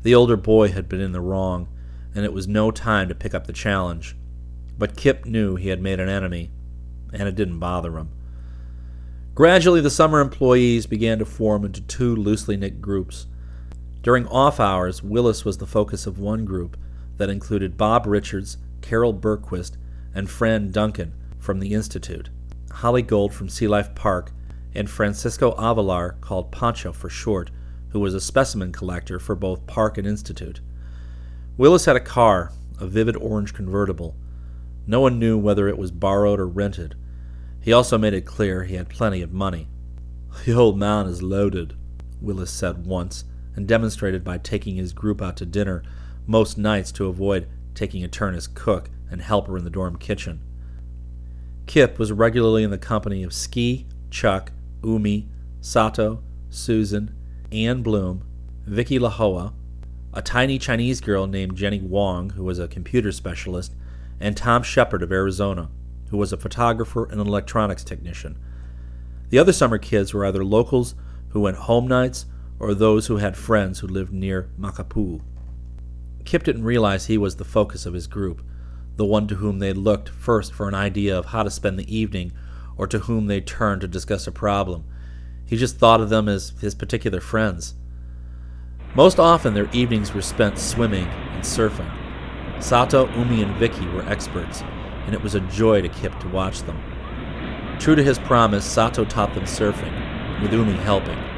The 0.03 0.15
older 0.15 0.37
boy 0.37 0.69
had 0.69 0.87
been 0.87 1.01
in 1.01 1.11
the 1.11 1.19
wrong, 1.19 1.67
and 2.15 2.23
it 2.23 2.33
was 2.33 2.47
no 2.47 2.71
time 2.71 3.09
to 3.09 3.15
pick 3.15 3.33
up 3.33 3.47
the 3.47 3.53
challenge. 3.53 4.15
But 4.77 4.95
Kip 4.95 5.25
knew 5.25 5.55
he 5.55 5.69
had 5.69 5.81
made 5.81 5.99
an 5.99 6.09
enemy, 6.09 6.51
and 7.11 7.27
it 7.27 7.35
didn't 7.35 7.59
bother 7.59 7.97
him. 7.97 8.09
Gradually, 9.35 9.81
the 9.81 9.89
summer 9.89 10.19
employees 10.19 10.85
began 10.85 11.19
to 11.19 11.25
form 11.25 11.65
into 11.65 11.81
two 11.81 12.15
loosely 12.15 12.55
knit 12.55 12.81
groups. 12.81 13.25
During 14.03 14.27
off 14.27 14.59
hours, 14.59 15.01
Willis 15.01 15.45
was 15.45 15.59
the 15.59 15.65
focus 15.65 16.05
of 16.05 16.19
one 16.19 16.43
group 16.43 16.75
that 17.15 17.29
included 17.29 17.77
Bob 17.77 18.05
Richards, 18.05 18.57
Carol 18.81 19.13
Bergquist, 19.13 19.77
and 20.13 20.29
Fran 20.29 20.71
Duncan 20.71 21.13
from 21.39 21.61
the 21.61 21.73
Institute, 21.73 22.29
Holly 22.69 23.01
Gold 23.01 23.33
from 23.33 23.47
Sea 23.47 23.69
Life 23.69 23.95
Park, 23.95 24.33
and 24.75 24.89
Francisco 24.89 25.53
Avalar, 25.53 26.19
called 26.19 26.51
Pancho 26.51 26.91
for 26.91 27.09
short, 27.09 27.49
who 27.91 27.99
was 28.01 28.13
a 28.13 28.19
specimen 28.19 28.73
collector 28.73 29.19
for 29.19 29.35
both 29.35 29.65
Park 29.67 29.97
and 29.97 30.05
Institute. 30.05 30.59
Willis 31.55 31.85
had 31.85 31.95
a 31.95 32.01
car, 32.01 32.51
a 32.81 32.87
vivid 32.87 33.15
orange 33.15 33.53
convertible. 33.53 34.17
No 34.85 34.99
one 34.99 35.17
knew 35.17 35.37
whether 35.37 35.69
it 35.69 35.77
was 35.77 35.91
borrowed 35.91 36.41
or 36.41 36.47
rented. 36.47 36.95
He 37.61 37.71
also 37.71 37.97
made 37.97 38.13
it 38.13 38.25
clear 38.25 38.65
he 38.65 38.75
had 38.75 38.89
plenty 38.89 39.21
of 39.21 39.31
money. 39.31 39.69
The 40.43 40.55
old 40.55 40.77
man 40.77 41.05
is 41.05 41.23
loaded, 41.23 41.77
Willis 42.19 42.51
said 42.51 42.85
once 42.85 43.23
and 43.55 43.67
demonstrated 43.67 44.23
by 44.23 44.37
taking 44.37 44.75
his 44.75 44.93
group 44.93 45.21
out 45.21 45.37
to 45.37 45.45
dinner 45.45 45.83
most 46.25 46.57
nights 46.57 46.91
to 46.93 47.07
avoid 47.07 47.47
taking 47.75 48.03
a 48.03 48.07
turn 48.07 48.35
as 48.35 48.47
cook 48.47 48.89
and 49.09 49.21
helper 49.21 49.57
in 49.57 49.63
the 49.63 49.69
dorm 49.69 49.97
kitchen. 49.97 50.41
Kip 51.65 51.99
was 51.99 52.11
regularly 52.11 52.63
in 52.63 52.71
the 52.71 52.77
company 52.77 53.23
of 53.23 53.33
Ski, 53.33 53.85
Chuck, 54.09 54.51
Umi, 54.83 55.27
Sato, 55.61 56.21
Susan, 56.49 57.15
Anne 57.51 57.81
Bloom, 57.81 58.23
Vicky 58.65 58.99
Lahoa, 58.99 59.53
a 60.13 60.21
tiny 60.21 60.59
Chinese 60.59 61.01
girl 61.01 61.25
named 61.25 61.55
Jenny 61.55 61.79
Wong, 61.79 62.31
who 62.31 62.43
was 62.43 62.59
a 62.59 62.67
computer 62.67 63.11
specialist, 63.11 63.73
and 64.19 64.37
Tom 64.37 64.63
Shepard 64.63 65.01
of 65.01 65.11
Arizona, 65.11 65.69
who 66.09 66.17
was 66.17 66.31
a 66.31 66.37
photographer 66.37 67.05
and 67.05 67.19
an 67.19 67.27
electronics 67.27 67.83
technician. 67.83 68.37
The 69.29 69.39
other 69.39 69.53
summer 69.53 69.77
kids 69.77 70.13
were 70.13 70.25
either 70.25 70.45
locals 70.45 70.95
who 71.29 71.41
went 71.41 71.57
home 71.57 71.87
nights 71.87 72.25
or 72.63 72.73
those 72.73 73.07
who 73.07 73.17
had 73.17 73.35
friends 73.35 73.79
who 73.79 73.87
lived 73.87 74.13
near 74.13 74.49
Makapu'u. 74.57 75.19
Kip 76.23 76.43
didn't 76.43 76.63
realize 76.63 77.07
he 77.07 77.17
was 77.17 77.35
the 77.35 77.43
focus 77.43 77.85
of 77.85 77.93
his 77.93 78.07
group, 78.07 78.41
the 78.95 79.03
one 79.03 79.27
to 79.27 79.35
whom 79.35 79.59
they 79.59 79.73
looked 79.73 80.07
first 80.07 80.53
for 80.53 80.69
an 80.69 80.73
idea 80.73 81.17
of 81.17 81.25
how 81.25 81.43
to 81.43 81.51
spend 81.51 81.77
the 81.77 81.93
evening 81.93 82.31
or 82.77 82.87
to 82.87 82.99
whom 82.99 83.27
they 83.27 83.41
turned 83.41 83.81
to 83.81 83.87
discuss 83.87 84.27
a 84.27 84.31
problem. 84.31 84.85
He 85.45 85.57
just 85.57 85.77
thought 85.77 85.99
of 85.99 86.09
them 86.09 86.29
as 86.29 86.53
his 86.61 86.73
particular 86.73 87.19
friends. 87.19 87.75
Most 88.95 89.19
often, 89.19 89.53
their 89.53 89.69
evenings 89.73 90.13
were 90.13 90.21
spent 90.21 90.57
swimming 90.57 91.07
and 91.07 91.43
surfing. 91.43 91.91
Sato, 92.63 93.11
Umi, 93.19 93.43
and 93.43 93.53
Vicky 93.57 93.85
were 93.87 94.07
experts, 94.07 94.61
and 95.05 95.13
it 95.13 95.21
was 95.21 95.35
a 95.35 95.41
joy 95.41 95.81
to 95.81 95.89
Kip 95.89 96.17
to 96.21 96.29
watch 96.29 96.61
them. 96.61 96.81
True 97.79 97.95
to 97.95 98.03
his 98.03 98.19
promise, 98.19 98.63
Sato 98.63 99.03
taught 99.03 99.33
them 99.33 99.43
surfing, 99.43 100.41
with 100.41 100.53
Umi 100.53 100.73
helping. 100.73 101.32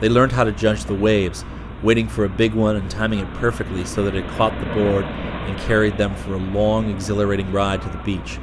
They 0.00 0.08
learned 0.08 0.32
how 0.32 0.44
to 0.44 0.52
judge 0.52 0.84
the 0.84 0.94
waves, 0.94 1.44
waiting 1.82 2.08
for 2.08 2.24
a 2.24 2.28
big 2.28 2.54
one 2.54 2.76
and 2.76 2.90
timing 2.90 3.20
it 3.20 3.34
perfectly 3.34 3.84
so 3.84 4.02
that 4.04 4.14
it 4.14 4.28
caught 4.28 4.58
the 4.60 4.72
board 4.74 5.04
and 5.04 5.58
carried 5.60 5.96
them 5.96 6.14
for 6.14 6.34
a 6.34 6.38
long, 6.38 6.90
exhilarating 6.90 7.52
ride 7.52 7.82
to 7.82 7.88
the 7.88 7.98
beach. 7.98 8.38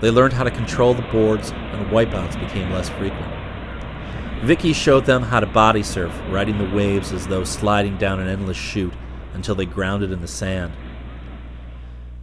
They 0.00 0.10
learned 0.10 0.32
how 0.32 0.44
to 0.44 0.50
control 0.50 0.94
the 0.94 1.02
boards, 1.02 1.50
and 1.50 1.86
wipeouts 1.90 2.40
became 2.40 2.72
less 2.72 2.88
frequent. 2.88 3.32
Vicky 4.42 4.72
showed 4.72 5.06
them 5.06 5.22
how 5.22 5.38
to 5.38 5.46
body 5.46 5.84
surf, 5.84 6.12
riding 6.28 6.58
the 6.58 6.74
waves 6.74 7.12
as 7.12 7.28
though 7.28 7.44
sliding 7.44 7.96
down 7.96 8.18
an 8.18 8.26
endless 8.26 8.56
chute 8.56 8.94
until 9.34 9.54
they 9.54 9.66
grounded 9.66 10.10
in 10.10 10.20
the 10.20 10.26
sand. 10.26 10.72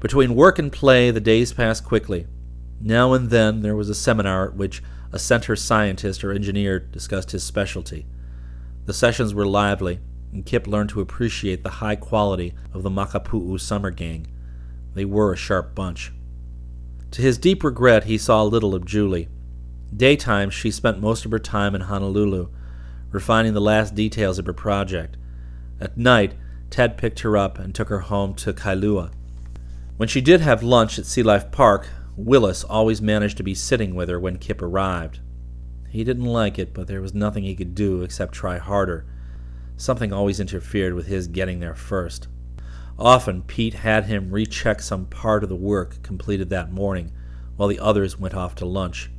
Between 0.01 0.36
work 0.36 0.60
and 0.60 0.72
play, 0.72 1.12
the 1.12 1.22
days 1.22 1.54
passed 1.54 1.86
quickly. 1.86 2.28
Now 2.82 3.13
and 3.13 3.30
then 3.30 3.62
there 3.62 3.75
was 3.75 3.89
a 3.89 3.96
seminar 3.96 4.50
at 4.50 4.56
which 4.56 4.84
a 5.13 5.20
center 5.20 5.56
scientist 5.56 6.24
or 6.24 6.34
engineer 6.34 6.80
discussed 6.80 7.32
his 7.32 7.44
specialty. 7.44 8.06
The 8.89 8.93
sessions 8.96 9.36
were 9.36 9.46
lively, 9.46 10.00
and 10.34 10.43
Kip 10.43 10.65
learned 10.65 10.89
to 10.89 11.00
appreciate 11.00 11.62
the 11.62 11.69
high 11.69 11.96
quality 11.96 12.55
of 12.74 12.81
the 12.81 12.89
Makapu'u 12.89 13.60
summer 13.60 13.91
gang. 13.91 14.25
They 14.96 15.05
were 15.05 15.31
a 15.31 15.38
sharp 15.38 15.75
bunch. 15.75 16.12
To 17.12 17.22
his 17.22 17.38
deep 17.38 17.63
regret, 17.63 18.05
he 18.05 18.17
saw 18.17 18.41
little 18.41 18.74
of 18.74 18.86
Julie. 18.86 19.29
Daytime, 19.96 20.50
she 20.50 20.72
spent 20.72 21.00
most 21.00 21.24
of 21.24 21.29
her 21.29 21.38
time 21.38 21.75
in 21.75 21.81
Honolulu, 21.81 22.50
refining 23.12 23.53
the 23.53 23.62
last 23.62 23.93
details 23.93 24.39
of 24.39 24.48
her 24.48 24.53
project. 24.53 25.17
At 25.79 25.96
night, 25.96 26.34
Ted 26.72 26.98
picked 26.98 27.19
her 27.19 27.38
up 27.38 27.60
and 27.60 27.75
took 27.75 27.89
her 27.89 28.00
home 28.00 28.34
to 28.38 28.53
Kailua. 28.53 29.12
When 29.98 30.10
she 30.10 30.19
did 30.19 30.41
have 30.41 30.63
lunch 30.63 30.98
at 30.98 31.05
Sea 31.05 31.22
Life 31.22 31.51
Park, 31.51 31.88
Willis 32.17 32.63
always 32.63 33.03
managed 33.03 33.38
to 33.38 33.43
be 33.43 33.53
sitting 33.53 33.93
with 33.93 34.10
her 34.10 34.19
when 34.19 34.39
Kip 34.39 34.63
arrived. 34.63 35.19
He 35.89 36.03
didn't 36.03 36.25
like 36.25 36.60
it, 36.60 36.74
but 36.74 36.88
there 36.88 37.01
was 37.01 37.13
nothing 37.13 37.43
he 37.43 37.55
could 37.55 37.74
do 37.74 38.03
except 38.03 38.34
try 38.34 38.58
harder. 38.58 39.05
Something 39.75 40.13
always 40.13 40.39
interfered 40.39 40.93
with 40.93 41.08
his 41.08 41.27
getting 41.27 41.60
there 41.60 41.75
first. 41.75 42.27
Often, 42.98 43.44
Pete 43.44 43.75
had 43.75 44.05
him 44.05 44.31
recheck 44.31 44.81
some 44.81 45.05
part 45.05 45.42
of 45.42 45.50
the 45.50 45.55
work 45.55 46.03
completed 46.03 46.50
that 46.50 46.72
morning, 46.72 47.11
while 47.55 47.70
the 47.70 47.79
others 47.79 48.20
went 48.20 48.35
off 48.35 48.55
to 48.55 48.66
lunch. 48.66 49.09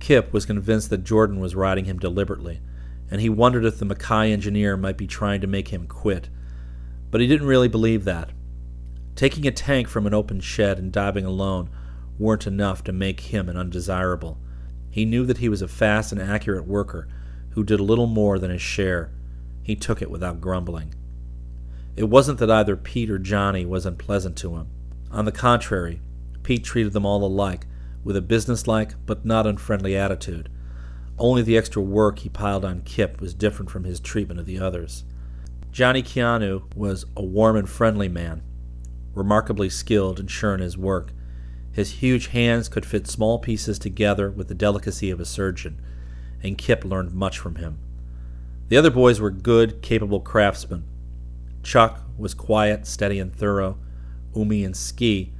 Kip 0.00 0.32
was 0.32 0.46
convinced 0.46 0.90
that 0.90 1.04
Jordan 1.04 1.40
was 1.40 1.54
riding 1.54 1.84
him 1.84 1.98
deliberately, 1.98 2.60
and 3.10 3.20
he 3.20 3.28
wondered 3.28 3.64
if 3.64 3.78
the 3.78 3.84
Mackay 3.84 4.32
engineer 4.32 4.76
might 4.76 4.96
be 4.96 5.06
trying 5.06 5.40
to 5.40 5.46
make 5.46 5.68
him 5.68 5.86
quit. 5.86 6.28
But 7.10 7.20
he 7.20 7.26
didn't 7.26 7.46
really 7.46 7.68
believe 7.68 8.04
that. 8.04 8.30
Taking 9.14 9.46
a 9.46 9.52
tank 9.52 9.88
from 9.88 10.06
an 10.06 10.14
open 10.14 10.40
shed 10.40 10.78
and 10.78 10.92
diving 10.92 11.24
alone 11.24 11.70
weren't 12.18 12.46
enough 12.46 12.82
to 12.84 12.92
make 12.92 13.20
him 13.20 13.48
an 13.48 13.56
undesirable. 13.56 14.38
He 14.90 15.04
knew 15.04 15.24
that 15.26 15.38
he 15.38 15.48
was 15.48 15.62
a 15.62 15.68
fast 15.68 16.12
and 16.12 16.20
accurate 16.20 16.66
worker 16.66 17.08
who 17.50 17.64
did 17.64 17.80
a 17.80 17.84
little 17.84 18.06
more 18.06 18.38
than 18.38 18.50
his 18.50 18.62
share. 18.62 19.10
He 19.62 19.76
took 19.76 20.02
it 20.02 20.10
without 20.10 20.40
grumbling. 20.40 20.94
It 21.96 22.04
wasn't 22.04 22.38
that 22.38 22.50
either 22.50 22.76
Pete 22.76 23.10
or 23.10 23.18
Johnny 23.18 23.64
was 23.66 23.86
unpleasant 23.86 24.36
to 24.38 24.56
him. 24.56 24.68
On 25.10 25.24
the 25.24 25.32
contrary, 25.32 26.00
Pete 26.42 26.64
treated 26.64 26.92
them 26.92 27.04
all 27.04 27.24
alike, 27.24 27.66
with 28.02 28.16
a 28.16 28.22
businesslike 28.22 28.94
but 29.06 29.24
not 29.24 29.46
unfriendly 29.46 29.96
attitude. 29.96 30.48
Only 31.18 31.42
the 31.42 31.58
extra 31.58 31.82
work 31.82 32.20
he 32.20 32.28
piled 32.28 32.64
on 32.64 32.82
Kip 32.82 33.20
was 33.20 33.34
different 33.34 33.70
from 33.70 33.84
his 33.84 34.00
treatment 34.00 34.40
of 34.40 34.46
the 34.46 34.58
others. 34.58 35.04
Johnny 35.70 36.02
Keanu 36.02 36.74
was 36.74 37.04
a 37.16 37.22
warm 37.22 37.56
and 37.56 37.68
friendly 37.68 38.08
man, 38.08 38.42
remarkably 39.14 39.68
skilled 39.68 40.18
and 40.18 40.30
sure 40.30 40.54
in 40.54 40.60
his 40.60 40.78
work. 40.78 41.12
His 41.72 41.92
huge 41.92 42.28
hands 42.28 42.68
could 42.68 42.84
fit 42.84 43.06
small 43.06 43.38
pieces 43.38 43.78
together 43.78 44.30
with 44.30 44.48
the 44.48 44.54
delicacy 44.54 45.10
of 45.10 45.20
a 45.20 45.24
surgeon, 45.24 45.80
and 46.42 46.58
Kip 46.58 46.84
learned 46.84 47.12
much 47.12 47.38
from 47.38 47.56
him. 47.56 47.78
The 48.68 48.76
other 48.76 48.90
boys 48.90 49.20
were 49.20 49.30
good, 49.30 49.82
capable 49.82 50.20
craftsmen. 50.20 50.84
Chuck 51.62 52.00
was 52.16 52.34
quiet, 52.34 52.86
steady, 52.86 53.18
and 53.18 53.34
thorough. 53.34 53.78
Umi 54.34 54.64
and 54.64 54.76
Ski 54.76 55.32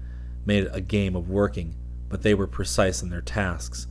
made 0.44 0.68
a 0.72 0.80
game 0.80 1.14
of 1.14 1.30
working, 1.30 1.74
but 2.08 2.22
they 2.22 2.34
were 2.34 2.46
precise 2.46 3.02
in 3.02 3.10
their 3.10 3.20
tasks. 3.20 3.86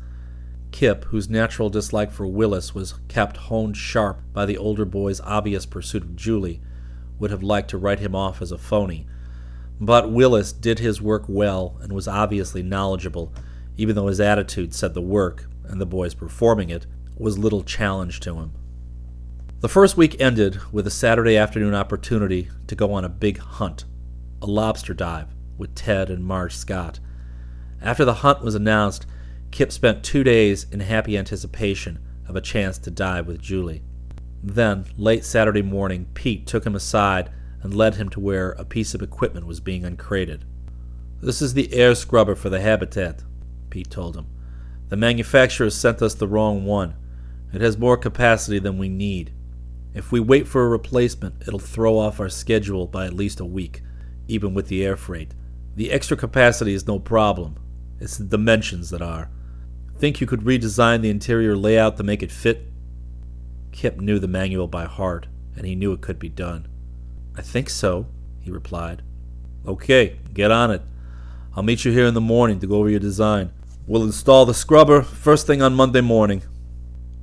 Kip, 0.71 1.05
whose 1.05 1.29
natural 1.29 1.69
dislike 1.69 2.11
for 2.11 2.27
Willis 2.27 2.75
was 2.75 2.95
kept 3.07 3.37
honed 3.37 3.75
sharp 3.75 4.21
by 4.33 4.45
the 4.45 4.57
older 4.57 4.85
boy's 4.85 5.21
obvious 5.21 5.65
pursuit 5.65 6.03
of 6.03 6.15
Julie, 6.15 6.61
would 7.17 7.31
have 7.31 7.43
liked 7.43 7.69
to 7.71 7.77
write 7.77 7.99
him 7.99 8.15
off 8.15 8.41
as 8.41 8.51
a 8.51 8.57
phony, 8.57 9.07
but 9.79 10.11
Willis 10.11 10.51
did 10.51 10.79
his 10.79 11.01
work 11.01 11.23
well 11.27 11.77
and 11.81 11.93
was 11.93 12.07
obviously 12.07 12.61
knowledgeable, 12.61 13.33
even 13.77 13.95
though 13.95 14.07
his 14.07 14.19
attitude 14.19 14.73
said 14.73 14.93
the 14.93 15.01
work, 15.01 15.45
and 15.63 15.79
the 15.79 15.85
boys 15.85 16.13
performing 16.13 16.69
it, 16.69 16.85
was 17.17 17.37
little 17.37 17.63
challenge 17.63 18.19
to 18.21 18.35
him. 18.35 18.51
The 19.61 19.69
first 19.69 19.97
week 19.97 20.19
ended 20.19 20.59
with 20.71 20.87
a 20.87 20.91
Saturday 20.91 21.37
afternoon 21.37 21.75
opportunity 21.75 22.49
to 22.67 22.75
go 22.75 22.93
on 22.93 23.05
a 23.05 23.09
big 23.09 23.39
hunt, 23.39 23.85
a 24.41 24.45
lobster 24.45 24.93
dive, 24.93 25.27
with 25.57 25.75
Ted 25.75 26.09
and 26.09 26.25
Marge 26.25 26.55
Scott. 26.55 26.99
After 27.81 28.05
the 28.05 28.15
hunt 28.15 28.41
was 28.41 28.55
announced, 28.55 29.05
Kip 29.51 29.71
spent 29.71 30.03
two 30.03 30.23
days 30.23 30.65
in 30.71 30.79
happy 30.81 31.17
anticipation 31.17 31.99
of 32.27 32.35
a 32.35 32.41
chance 32.41 32.77
to 32.79 32.91
dive 32.91 33.27
with 33.27 33.41
Julie. 33.41 33.81
Then, 34.41 34.85
late 34.97 35.25
Saturday 35.25 35.61
morning, 35.61 36.07
Pete 36.13 36.47
took 36.47 36.65
him 36.65 36.75
aside 36.75 37.29
and 37.61 37.73
led 37.73 37.95
him 37.95 38.09
to 38.09 38.19
where 38.19 38.51
a 38.51 38.65
piece 38.65 38.93
of 38.93 39.01
equipment 39.01 39.45
was 39.45 39.59
being 39.59 39.83
uncrated. 39.83 40.45
This 41.21 41.41
is 41.41 41.53
the 41.53 41.73
air 41.73 41.95
scrubber 41.95 42.35
for 42.35 42.49
the 42.49 42.61
habitat, 42.61 43.23
Pete 43.69 43.89
told 43.89 44.15
him. 44.15 44.27
The 44.89 44.97
manufacturer 44.97 45.69
sent 45.69 46.01
us 46.01 46.13
the 46.13 46.27
wrong 46.27 46.65
one. 46.65 46.95
It 47.53 47.61
has 47.61 47.77
more 47.77 47.97
capacity 47.97 48.59
than 48.59 48.77
we 48.77 48.89
need. 48.89 49.33
If 49.93 50.11
we 50.11 50.19
wait 50.19 50.47
for 50.47 50.63
a 50.63 50.69
replacement, 50.69 51.41
it'll 51.47 51.59
throw 51.59 51.97
off 51.97 52.19
our 52.19 52.29
schedule 52.29 52.87
by 52.87 53.05
at 53.05 53.13
least 53.13 53.39
a 53.39 53.45
week, 53.45 53.81
even 54.27 54.53
with 54.53 54.67
the 54.67 54.85
air 54.85 54.95
freight. 54.95 55.33
The 55.75 55.91
extra 55.91 56.15
capacity 56.15 56.73
is 56.73 56.87
no 56.87 56.99
problem. 56.99 57.57
It's 57.99 58.17
the 58.17 58.23
dimensions 58.23 58.89
that 58.91 59.01
are. 59.01 59.29
Think 59.97 60.21
you 60.21 60.27
could 60.27 60.41
redesign 60.41 61.01
the 61.01 61.09
interior 61.09 61.55
layout 61.57 61.97
to 61.97 62.03
make 62.03 62.23
it 62.23 62.31
fit? 62.31 62.67
Kip 63.71 63.99
knew 63.99 64.19
the 64.19 64.27
manual 64.27 64.67
by 64.67 64.85
heart, 64.85 65.27
and 65.55 65.65
he 65.65 65.75
knew 65.75 65.91
it 65.91 66.01
could 66.01 66.19
be 66.19 66.29
done. 66.29 66.67
I 67.39 67.41
think 67.41 67.69
so, 67.69 68.05
he 68.41 68.51
replied. 68.51 69.01
Okay, 69.65 70.19
get 70.33 70.51
on 70.51 70.71
it. 70.71 70.81
I'll 71.55 71.63
meet 71.63 71.85
you 71.85 71.93
here 71.93 72.05
in 72.05 72.13
the 72.13 72.19
morning 72.19 72.59
to 72.59 72.67
go 72.67 72.75
over 72.75 72.89
your 72.89 72.99
design. 72.99 73.53
We'll 73.87 74.03
install 74.03 74.45
the 74.45 74.53
scrubber 74.53 75.01
first 75.03 75.47
thing 75.47 75.61
on 75.61 75.73
Monday 75.73 76.01
morning. 76.01 76.43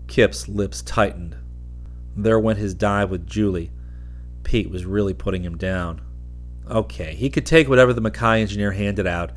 Kip's 0.07 0.48
lips 0.48 0.81
tightened. 0.81 1.37
There 2.16 2.40
went 2.40 2.59
his 2.59 2.72
dive 2.72 3.11
with 3.11 3.26
Julie. 3.26 3.72
Pete 4.42 4.70
was 4.70 4.87
really 4.87 5.12
putting 5.12 5.42
him 5.42 5.59
down. 5.59 6.00
Okay, 6.66 7.14
he 7.14 7.29
could 7.29 7.44
take 7.44 7.68
whatever 7.68 7.92
the 7.92 8.00
Mackay 8.00 8.40
engineer 8.40 8.72
handed 8.72 9.07
out. 9.07 9.33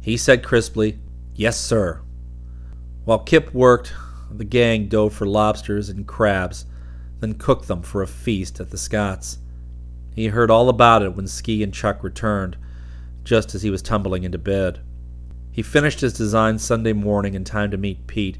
He 0.00 0.16
said 0.16 0.44
crisply, 0.44 1.00
Yes, 1.34 1.58
sir. 1.58 2.00
While 3.04 3.24
Kip 3.24 3.52
worked, 3.52 3.92
the 4.30 4.44
gang 4.44 4.86
dove 4.86 5.14
for 5.14 5.26
lobsters 5.26 5.88
and 5.88 6.06
crabs, 6.06 6.64
then 7.18 7.34
cooked 7.34 7.66
them 7.66 7.82
for 7.82 8.02
a 8.02 8.06
feast 8.06 8.60
at 8.60 8.70
the 8.70 8.78
Scotts. 8.78 9.38
He 10.14 10.28
heard 10.28 10.50
all 10.50 10.68
about 10.68 11.02
it 11.02 11.14
when 11.14 11.26
Ski 11.26 11.62
and 11.62 11.72
Chuck 11.72 12.02
returned, 12.04 12.56
just 13.24 13.54
as 13.54 13.62
he 13.62 13.70
was 13.70 13.82
tumbling 13.82 14.24
into 14.24 14.38
bed. 14.38 14.80
He 15.50 15.62
finished 15.62 16.00
his 16.00 16.12
design 16.12 16.58
Sunday 16.58 16.92
morning 16.92 17.34
in 17.34 17.44
time 17.44 17.70
to 17.70 17.76
meet 17.76 18.06
Pete, 18.06 18.38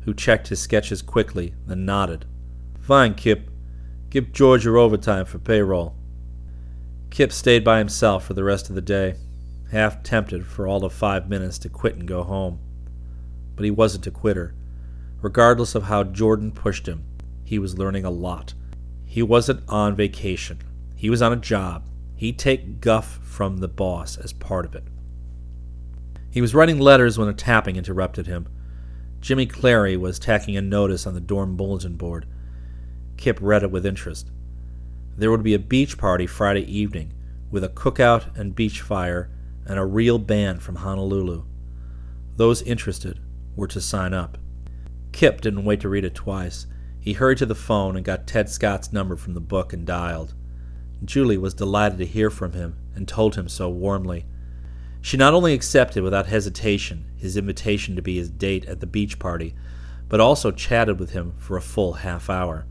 who 0.00 0.14
checked 0.14 0.48
his 0.48 0.60
sketches 0.60 1.02
quickly, 1.02 1.54
then 1.66 1.84
nodded. 1.84 2.24
Fine, 2.80 3.14
Kip. 3.14 3.50
Give 4.10 4.32
George 4.32 4.64
your 4.64 4.76
overtime 4.76 5.24
for 5.24 5.38
payroll. 5.38 5.96
Kip 7.10 7.32
stayed 7.32 7.64
by 7.64 7.78
himself 7.78 8.24
for 8.24 8.34
the 8.34 8.44
rest 8.44 8.68
of 8.68 8.74
the 8.74 8.80
day, 8.82 9.14
half 9.70 10.02
tempted 10.02 10.46
for 10.46 10.66
all 10.66 10.84
of 10.84 10.92
five 10.92 11.28
minutes 11.28 11.58
to 11.58 11.68
quit 11.68 11.94
and 11.94 12.08
go 12.08 12.22
home. 12.22 12.58
But 13.54 13.64
he 13.64 13.70
wasn't 13.70 14.06
a 14.06 14.10
quitter. 14.10 14.54
Regardless 15.20 15.74
of 15.74 15.84
how 15.84 16.04
Jordan 16.04 16.52
pushed 16.52 16.86
him, 16.86 17.04
he 17.44 17.58
was 17.58 17.78
learning 17.78 18.04
a 18.04 18.10
lot. 18.10 18.54
He 19.04 19.22
wasn't 19.22 19.62
on 19.68 19.94
vacation. 19.94 20.58
He 21.02 21.10
was 21.10 21.20
on 21.20 21.32
a 21.32 21.36
job. 21.36 21.88
He'd 22.14 22.38
take 22.38 22.80
guff 22.80 23.18
from 23.24 23.56
the 23.56 23.66
boss 23.66 24.16
as 24.16 24.32
part 24.32 24.64
of 24.64 24.76
it. 24.76 24.84
He 26.30 26.40
was 26.40 26.54
writing 26.54 26.78
letters 26.78 27.18
when 27.18 27.26
a 27.26 27.32
tapping 27.32 27.74
interrupted 27.74 28.28
him. 28.28 28.46
Jimmy 29.20 29.46
Clary 29.46 29.96
was 29.96 30.20
tacking 30.20 30.56
a 30.56 30.62
notice 30.62 31.04
on 31.04 31.14
the 31.14 31.20
dorm 31.20 31.56
bulletin 31.56 31.96
board. 31.96 32.24
Kip 33.16 33.36
read 33.40 33.64
it 33.64 33.72
with 33.72 33.84
interest. 33.84 34.30
There 35.16 35.32
would 35.32 35.42
be 35.42 35.54
a 35.54 35.58
beach 35.58 35.98
party 35.98 36.24
Friday 36.28 36.72
evening, 36.72 37.12
with 37.50 37.64
a 37.64 37.68
cookout 37.68 38.36
and 38.38 38.54
beach 38.54 38.80
fire 38.80 39.28
and 39.66 39.80
a 39.80 39.84
real 39.84 40.20
band 40.20 40.62
from 40.62 40.76
Honolulu. 40.76 41.42
Those 42.36 42.62
interested 42.62 43.18
were 43.56 43.66
to 43.66 43.80
sign 43.80 44.14
up. 44.14 44.38
Kip 45.10 45.40
didn't 45.40 45.64
wait 45.64 45.80
to 45.80 45.88
read 45.88 46.04
it 46.04 46.14
twice. 46.14 46.68
He 47.00 47.14
hurried 47.14 47.38
to 47.38 47.46
the 47.46 47.56
phone 47.56 47.96
and 47.96 48.04
got 48.04 48.28
Ted 48.28 48.48
Scott's 48.48 48.92
number 48.92 49.16
from 49.16 49.34
the 49.34 49.40
book 49.40 49.72
and 49.72 49.84
dialed. 49.84 50.34
Julie 51.04 51.38
was 51.38 51.54
delighted 51.54 51.98
to 51.98 52.06
hear 52.06 52.30
from 52.30 52.52
him 52.52 52.76
and 52.94 53.08
told 53.08 53.34
him 53.34 53.48
so 53.48 53.68
warmly. 53.68 54.24
She 55.00 55.16
not 55.16 55.34
only 55.34 55.52
accepted 55.52 56.02
without 56.02 56.26
hesitation 56.26 57.06
his 57.16 57.36
invitation 57.36 57.96
to 57.96 58.02
be 58.02 58.16
his 58.16 58.30
date 58.30 58.64
at 58.66 58.80
the 58.80 58.86
beach 58.86 59.18
party, 59.18 59.54
but 60.08 60.20
also 60.20 60.50
chatted 60.50 61.00
with 61.00 61.10
him 61.10 61.34
for 61.38 61.56
a 61.56 61.62
full 61.62 61.94
half 61.94 62.28
hour. 62.28 62.66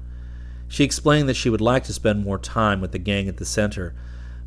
She 0.67 0.83
explained 0.83 1.27
that 1.27 1.35
she 1.35 1.49
would 1.49 1.61
like 1.61 1.83
to 1.85 1.93
spend 1.93 2.23
more 2.23 2.37
time 2.37 2.79
with 2.79 2.91
the 2.91 2.99
gang 2.99 3.27
at 3.27 3.37
the 3.37 3.45
center, 3.45 3.93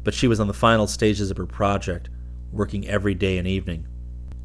but 0.03 0.15
she 0.15 0.29
was 0.29 0.41
on 0.41 0.47
the 0.47 0.55
final 0.55 0.87
stages 0.87 1.31
of 1.31 1.37
her 1.37 1.47
project, 1.47 2.09
working 2.53 2.87
every 2.89 3.15
day 3.15 3.37
and 3.37 3.47
evening. 3.47 3.87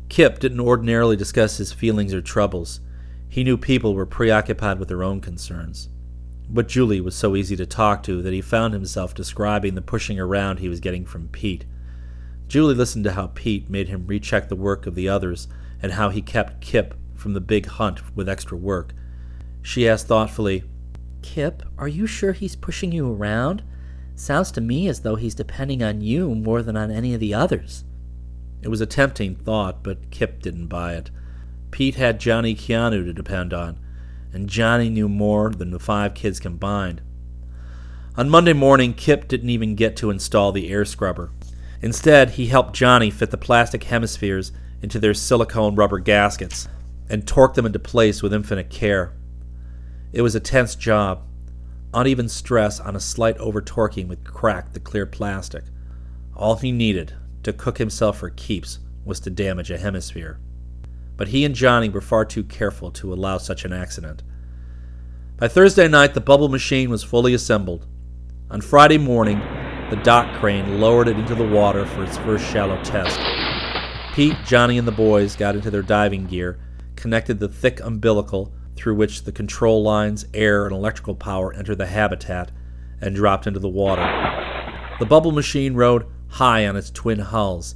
Kip 0.09 0.39
didn't 0.39 0.59
ordinarily 0.59 1.15
discuss 1.15 1.57
his 1.57 1.71
feelings 1.71 2.13
or 2.13 2.21
troubles. 2.21 2.81
He 3.29 3.43
knew 3.43 3.57
people 3.57 3.93
were 3.93 4.05
preoccupied 4.05 4.79
with 4.79 4.87
their 4.87 5.03
own 5.03 5.21
concerns. 5.21 5.89
But 6.49 6.67
Julie 6.67 7.01
was 7.01 7.15
so 7.15 7.35
easy 7.35 7.55
to 7.55 7.65
talk 7.65 8.01
to 8.03 8.21
that 8.23 8.33
he 8.33 8.41
found 8.41 8.73
himself 8.73 9.13
describing 9.13 9.75
the 9.75 9.81
pushing 9.81 10.19
around 10.19 10.57
he 10.57 10.69
was 10.69 10.79
getting 10.79 11.05
from 11.05 11.27
Pete. 11.27 11.65
Julie 12.47 12.73
listened 12.73 13.03
to 13.03 13.11
how 13.11 13.27
Pete 13.27 13.69
made 13.69 13.87
him 13.87 14.07
recheck 14.07 14.49
the 14.49 14.55
work 14.55 14.87
of 14.87 14.95
the 14.95 15.07
others 15.07 15.47
and 15.81 15.91
how 15.91 16.09
he 16.09 16.21
kept 16.21 16.61
Kip 16.61 16.95
from 17.13 17.33
the 17.33 17.41
big 17.41 17.67
hunt 17.67 18.15
with 18.15 18.27
extra 18.27 18.57
work. 18.57 18.93
She 19.61 19.87
asked 19.87 20.07
thoughtfully, 20.07 20.63
Kip, 21.21 21.61
are 21.77 21.87
you 21.87 22.07
sure 22.07 22.31
he's 22.31 22.55
pushing 22.55 22.91
you 22.91 23.11
around? 23.11 23.61
Sounds 24.15 24.51
to 24.51 24.61
me 24.61 24.87
as 24.87 25.01
though 25.01 25.15
he's 25.15 25.35
depending 25.35 25.83
on 25.83 26.01
you 26.01 26.33
more 26.33 26.63
than 26.63 26.75
on 26.75 26.89
any 26.89 27.13
of 27.13 27.19
the 27.19 27.33
others. 27.33 27.83
It 28.61 28.69
was 28.69 28.81
a 28.81 28.85
tempting 28.85 29.35
thought, 29.35 29.83
but 29.83 30.09
Kip 30.09 30.41
didn't 30.41 30.67
buy 30.67 30.95
it. 30.95 31.11
Pete 31.71 31.95
had 31.95 32.19
Johnny 32.19 32.55
Keanu 32.55 33.05
to 33.05 33.13
depend 33.13 33.53
on, 33.53 33.79
and 34.33 34.49
Johnny 34.49 34.89
knew 34.89 35.09
more 35.09 35.49
than 35.51 35.71
the 35.71 35.79
five 35.79 36.13
kids 36.13 36.39
combined. 36.39 37.01
On 38.15 38.29
Monday 38.29 38.53
morning, 38.53 38.93
Kip 38.93 39.27
didn't 39.27 39.49
even 39.49 39.75
get 39.75 39.95
to 39.97 40.09
install 40.09 40.51
the 40.51 40.69
air 40.69 40.85
scrubber. 40.85 41.31
Instead, 41.81 42.31
he 42.31 42.47
helped 42.47 42.73
Johnny 42.75 43.09
fit 43.09 43.31
the 43.31 43.37
plastic 43.37 43.85
hemispheres 43.85 44.51
into 44.81 44.99
their 44.99 45.13
silicone 45.13 45.75
rubber 45.75 45.99
gaskets 45.99 46.67
and 47.09 47.27
torque 47.27 47.53
them 47.53 47.65
into 47.65 47.79
place 47.79 48.21
with 48.21 48.33
infinite 48.33 48.69
care. 48.69 49.13
It 50.11 50.21
was 50.21 50.35
a 50.35 50.39
tense 50.39 50.75
job. 50.75 51.23
Uneven 51.93 52.29
stress 52.29 52.79
on 52.79 52.95
a 52.95 52.99
slight 52.99 53.37
over 53.37 53.61
torquing 53.61 54.07
would 54.07 54.23
crack 54.23 54.73
the 54.73 54.79
clear 54.79 55.05
plastic. 55.05 55.63
All 56.35 56.55
he 56.55 56.71
needed 56.71 57.13
to 57.43 57.53
cook 57.53 57.77
himself 57.77 58.19
for 58.19 58.29
keeps 58.29 58.79
was 59.05 59.19
to 59.21 59.29
damage 59.29 59.71
a 59.71 59.77
hemisphere. 59.77 60.39
But 61.19 61.27
he 61.27 61.43
and 61.43 61.53
Johnny 61.53 61.89
were 61.89 61.99
far 61.99 62.23
too 62.23 62.45
careful 62.45 62.91
to 62.91 63.13
allow 63.13 63.39
such 63.39 63.65
an 63.65 63.73
accident. 63.73 64.23
By 65.35 65.49
Thursday 65.49 65.89
night, 65.89 66.13
the 66.13 66.21
bubble 66.21 66.47
machine 66.47 66.89
was 66.89 67.03
fully 67.03 67.33
assembled. 67.33 67.85
On 68.49 68.61
Friday 68.61 68.97
morning, 68.97 69.39
the 69.89 69.99
dock 70.01 70.39
crane 70.39 70.79
lowered 70.79 71.09
it 71.09 71.17
into 71.17 71.35
the 71.35 71.45
water 71.45 71.85
for 71.85 72.05
its 72.05 72.17
first 72.19 72.49
shallow 72.49 72.81
test. 72.83 73.19
Pete, 74.15 74.37
Johnny, 74.45 74.77
and 74.77 74.87
the 74.87 74.93
boys 74.93 75.35
got 75.35 75.55
into 75.55 75.69
their 75.69 75.81
diving 75.81 76.25
gear, 76.25 76.57
connected 76.95 77.39
the 77.41 77.49
thick 77.49 77.81
umbilical 77.81 78.53
through 78.77 78.95
which 78.95 79.23
the 79.23 79.33
control 79.33 79.83
lines, 79.83 80.25
air, 80.33 80.65
and 80.65 80.73
electrical 80.73 81.15
power 81.15 81.53
enter 81.53 81.75
the 81.75 81.87
habitat, 81.87 82.49
and 83.01 83.13
dropped 83.13 83.45
into 83.45 83.59
the 83.59 83.67
water. 83.67 84.03
The 84.99 85.05
bubble 85.05 85.33
machine 85.33 85.73
rode 85.73 86.05
high 86.29 86.65
on 86.65 86.77
its 86.77 86.89
twin 86.89 87.19
hulls. 87.19 87.75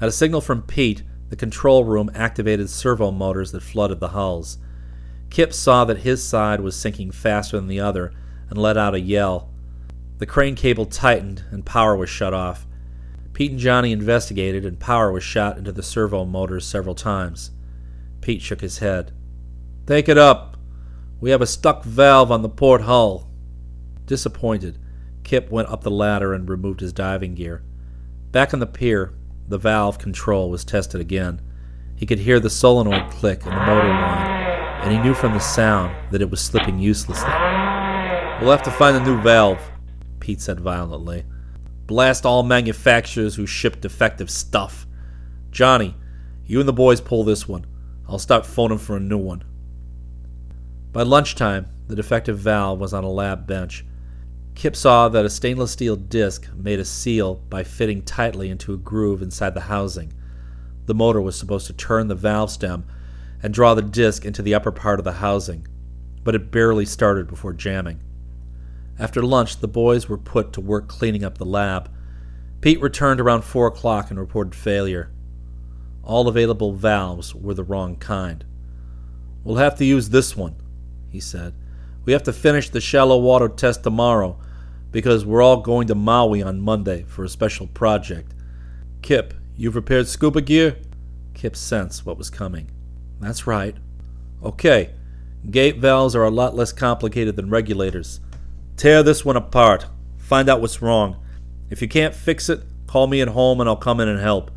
At 0.00 0.08
a 0.08 0.12
signal 0.12 0.40
from 0.40 0.62
Pete, 0.62 1.02
the 1.30 1.36
control 1.36 1.84
room 1.84 2.10
activated 2.14 2.70
servo 2.70 3.10
motors 3.10 3.52
that 3.52 3.62
flooded 3.62 4.00
the 4.00 4.08
hulls. 4.08 4.58
Kip 5.30 5.52
saw 5.52 5.84
that 5.84 5.98
his 5.98 6.22
side 6.22 6.60
was 6.60 6.74
sinking 6.74 7.10
faster 7.10 7.56
than 7.56 7.68
the 7.68 7.80
other 7.80 8.12
and 8.48 8.58
let 8.58 8.76
out 8.76 8.94
a 8.94 9.00
yell. 9.00 9.50
The 10.18 10.26
crane 10.26 10.54
cable 10.54 10.86
tightened 10.86 11.44
and 11.50 11.64
power 11.64 11.96
was 11.96 12.08
shut 12.08 12.34
off. 12.34 12.66
Pete 13.34 13.52
and 13.52 13.60
Johnny 13.60 13.92
investigated, 13.92 14.64
and 14.64 14.80
power 14.80 15.12
was 15.12 15.22
shot 15.22 15.58
into 15.58 15.70
the 15.70 15.82
servo 15.82 16.24
motors 16.24 16.66
several 16.66 16.96
times. 16.96 17.52
Pete 18.20 18.42
shook 18.42 18.60
his 18.60 18.78
head. 18.78 19.12
Take 19.86 20.08
it 20.08 20.18
up. 20.18 20.56
We 21.20 21.30
have 21.30 21.40
a 21.40 21.46
stuck 21.46 21.84
valve 21.84 22.32
on 22.32 22.42
the 22.42 22.48
port 22.48 22.82
hull. 22.82 23.30
Disappointed, 24.06 24.78
Kip 25.22 25.50
went 25.50 25.68
up 25.68 25.82
the 25.82 25.90
ladder 25.90 26.32
and 26.34 26.48
removed 26.48 26.80
his 26.80 26.92
diving 26.92 27.34
gear. 27.36 27.62
Back 28.32 28.52
on 28.52 28.60
the 28.60 28.66
pier, 28.66 29.14
the 29.48 29.58
valve 29.58 29.98
control 29.98 30.50
was 30.50 30.64
tested 30.64 31.00
again. 31.00 31.40
He 31.96 32.06
could 32.06 32.18
hear 32.18 32.38
the 32.38 32.50
solenoid 32.50 33.10
click 33.10 33.44
and 33.44 33.52
the 33.52 33.66
motor 33.66 33.88
whine, 33.88 34.30
and 34.82 34.92
he 34.92 34.98
knew 34.98 35.14
from 35.14 35.32
the 35.32 35.40
sound 35.40 35.94
that 36.12 36.22
it 36.22 36.30
was 36.30 36.40
slipping 36.40 36.78
uselessly. 36.78 37.30
We'll 38.40 38.52
have 38.52 38.62
to 38.64 38.70
find 38.70 38.96
a 38.96 39.04
new 39.04 39.20
valve, 39.20 39.60
Pete 40.20 40.40
said 40.40 40.60
violently. 40.60 41.24
Blast 41.86 42.26
all 42.26 42.42
manufacturers 42.42 43.34
who 43.34 43.46
ship 43.46 43.80
defective 43.80 44.30
stuff. 44.30 44.86
Johnny, 45.50 45.96
you 46.44 46.60
and 46.60 46.68
the 46.68 46.72
boys 46.72 47.00
pull 47.00 47.24
this 47.24 47.48
one. 47.48 47.66
I'll 48.06 48.18
start 48.18 48.46
phoning 48.46 48.78
for 48.78 48.96
a 48.96 49.00
new 49.00 49.18
one. 49.18 49.42
By 50.92 51.02
lunchtime, 51.02 51.66
the 51.88 51.96
defective 51.96 52.38
valve 52.38 52.78
was 52.78 52.92
on 52.92 53.04
a 53.04 53.10
lab 53.10 53.46
bench. 53.46 53.84
Kip 54.58 54.74
saw 54.74 55.08
that 55.08 55.24
a 55.24 55.30
stainless 55.30 55.70
steel 55.70 55.94
disc 55.94 56.48
made 56.52 56.80
a 56.80 56.84
seal 56.84 57.36
by 57.48 57.62
fitting 57.62 58.02
tightly 58.02 58.50
into 58.50 58.74
a 58.74 58.76
groove 58.76 59.22
inside 59.22 59.54
the 59.54 59.60
housing. 59.60 60.12
The 60.86 60.96
motor 60.96 61.20
was 61.20 61.38
supposed 61.38 61.68
to 61.68 61.72
turn 61.72 62.08
the 62.08 62.16
valve 62.16 62.50
stem 62.50 62.84
and 63.40 63.54
draw 63.54 63.74
the 63.74 63.82
disc 63.82 64.24
into 64.24 64.42
the 64.42 64.56
upper 64.56 64.72
part 64.72 64.98
of 64.98 65.04
the 65.04 65.12
housing, 65.12 65.68
but 66.24 66.34
it 66.34 66.50
barely 66.50 66.84
started 66.84 67.28
before 67.28 67.52
jamming. 67.52 68.00
After 68.98 69.22
lunch, 69.22 69.60
the 69.60 69.68
boys 69.68 70.08
were 70.08 70.18
put 70.18 70.52
to 70.54 70.60
work 70.60 70.88
cleaning 70.88 71.22
up 71.22 71.38
the 71.38 71.44
lab. 71.44 71.88
Pete 72.60 72.80
returned 72.80 73.20
around 73.20 73.42
four 73.42 73.68
o'clock 73.68 74.10
and 74.10 74.18
reported 74.18 74.56
failure. 74.56 75.12
All 76.02 76.26
available 76.26 76.72
valves 76.72 77.32
were 77.32 77.54
the 77.54 77.62
wrong 77.62 77.94
kind. 77.94 78.44
We'll 79.44 79.58
have 79.58 79.76
to 79.76 79.84
use 79.84 80.08
this 80.08 80.36
one, 80.36 80.56
he 81.08 81.20
said. 81.20 81.54
We 82.04 82.12
have 82.12 82.24
to 82.24 82.32
finish 82.32 82.70
the 82.70 82.80
shallow 82.80 83.18
water 83.18 83.48
test 83.48 83.84
tomorrow 83.84 84.40
because 84.90 85.24
we're 85.24 85.42
all 85.42 85.58
going 85.58 85.86
to 85.88 85.94
Maui 85.94 86.42
on 86.42 86.60
Monday 86.60 87.04
for 87.04 87.24
a 87.24 87.28
special 87.28 87.66
project. 87.66 88.34
Kip, 89.02 89.34
you 89.56 89.70
prepared 89.70 90.08
scuba 90.08 90.40
gear? 90.40 90.76
Kip 91.34 91.54
sensed 91.56 92.06
what 92.06 92.18
was 92.18 92.30
coming. 92.30 92.70
That's 93.20 93.46
right. 93.46 93.76
Okay, 94.42 94.90
gate 95.50 95.78
valves 95.78 96.16
are 96.16 96.24
a 96.24 96.30
lot 96.30 96.54
less 96.54 96.72
complicated 96.72 97.36
than 97.36 97.50
regulators. 97.50 98.20
Tear 98.76 99.02
this 99.02 99.24
one 99.24 99.36
apart. 99.36 99.86
Find 100.16 100.48
out 100.48 100.60
what's 100.60 100.82
wrong. 100.82 101.22
If 101.70 101.82
you 101.82 101.88
can't 101.88 102.14
fix 102.14 102.48
it, 102.48 102.62
call 102.86 103.06
me 103.06 103.20
at 103.20 103.28
home 103.28 103.60
and 103.60 103.68
I'll 103.68 103.76
come 103.76 104.00
in 104.00 104.08
and 104.08 104.20
help. 104.20 104.50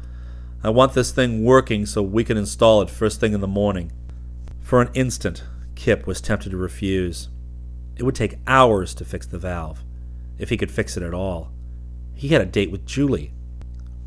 I 0.64 0.70
want 0.70 0.94
this 0.94 1.12
thing 1.12 1.44
working 1.44 1.86
so 1.86 2.02
we 2.04 2.24
can 2.24 2.38
install 2.38 2.82
it 2.82 2.90
first 2.90 3.20
thing 3.20 3.34
in 3.34 3.42
the 3.42 3.48
morning. 3.48 3.92
For 4.60 4.82
an 4.82 4.92
instant, 4.94 5.44
Kip 5.76 6.06
was 6.06 6.22
tempted 6.22 6.52
to 6.52 6.58
refuse. 6.58 7.30
It 7.96 8.04
would 8.04 8.16
take 8.16 8.38
hours 8.46 8.94
to 8.96 9.06
fix 9.06 9.26
the 9.26 9.40
valve 9.40 9.84
if 10.42 10.50
he 10.50 10.58
could 10.58 10.72
fix 10.72 10.98
it 10.98 11.04
at 11.04 11.14
all. 11.14 11.52
He 12.16 12.30
had 12.30 12.42
a 12.42 12.46
date 12.46 12.72
with 12.72 12.86
Julie. 12.86 13.32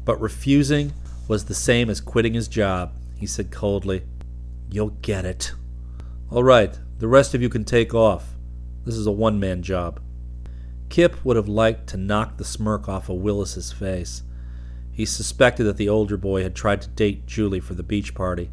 But 0.05 0.21
refusing 0.21 0.93
was 1.29 1.45
the 1.45 1.55
same 1.55 1.89
as 1.89 2.01
quitting 2.01 2.35
his 2.35 2.49
job, 2.49 2.93
he 3.17 3.25
said 3.25 3.53
coldly. 3.53 4.03
You'll 4.69 4.91
get 5.01 5.25
it. 5.25 5.53
All 6.31 6.43
right, 6.43 6.77
the 6.99 7.07
rest 7.07 7.35
of 7.35 7.41
you 7.41 7.49
can 7.49 7.65
take 7.65 7.95
off. 7.95 8.35
This 8.85 8.97
is 8.97 9.07
a 9.07 9.13
one 9.13 9.39
man 9.39 9.63
job. 9.63 10.01
Kip 10.89 11.25
would 11.25 11.37
have 11.37 11.49
liked 11.49 11.87
to 11.91 11.97
knock 11.97 12.37
the 12.37 12.45
smirk 12.45 12.89
off 12.89 13.09
of 13.09 13.17
Willis's 13.17 13.71
face. 13.71 14.25
He 14.93 15.07
suspected 15.07 15.65
that 15.65 15.77
the 15.77 15.89
older 15.89 16.17
boy 16.17 16.43
had 16.43 16.57
tried 16.57 16.83
to 16.83 16.89
date 16.89 17.27
Julie 17.27 17.61
for 17.61 17.75
the 17.75 17.83
beach 17.85 18.13
party. 18.13 18.51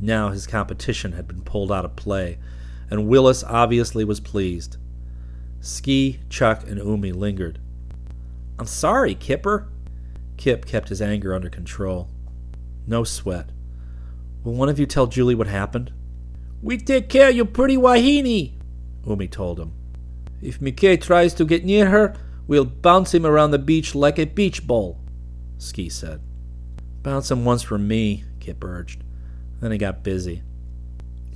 Now 0.00 0.30
his 0.30 0.48
competition 0.48 1.12
had 1.12 1.28
been 1.28 1.42
pulled 1.42 1.70
out 1.70 1.84
of 1.84 1.94
play, 1.94 2.38
and 2.90 3.06
Willis 3.06 3.44
obviously 3.44 4.04
was 4.04 4.18
pleased. 4.18 4.76
Ski, 5.64 6.20
Chuck, 6.28 6.68
and 6.68 6.78
Umi 6.78 7.12
lingered. 7.12 7.58
I'm 8.58 8.66
sorry, 8.66 9.14
Kipper. 9.14 9.68
Kip 10.36 10.66
kept 10.66 10.90
his 10.90 11.00
anger 11.00 11.34
under 11.34 11.48
control. 11.48 12.10
No 12.86 13.02
sweat. 13.02 13.48
Will 14.42 14.52
one 14.52 14.68
of 14.68 14.78
you 14.78 14.84
tell 14.84 15.06
Julie 15.06 15.34
what 15.34 15.46
happened? 15.46 15.90
We 16.62 16.76
take 16.76 17.08
care 17.08 17.30
of 17.30 17.34
your 17.34 17.46
pretty 17.46 17.78
Wahine, 17.78 18.52
Umi 19.06 19.28
told 19.28 19.58
him. 19.58 19.72
If 20.42 20.60
Mickey 20.60 20.98
tries 20.98 21.32
to 21.34 21.46
get 21.46 21.64
near 21.64 21.88
her, 21.88 22.14
we'll 22.46 22.66
bounce 22.66 23.14
him 23.14 23.24
around 23.24 23.50
the 23.52 23.58
beach 23.58 23.94
like 23.94 24.18
a 24.18 24.26
beach 24.26 24.66
ball, 24.66 25.00
Ski 25.56 25.88
said. 25.88 26.20
Bounce 27.02 27.30
him 27.30 27.46
once 27.46 27.62
for 27.62 27.78
me, 27.78 28.24
Kip 28.38 28.62
urged. 28.62 29.02
Then 29.60 29.72
he 29.72 29.78
got 29.78 30.02
busy. 30.02 30.42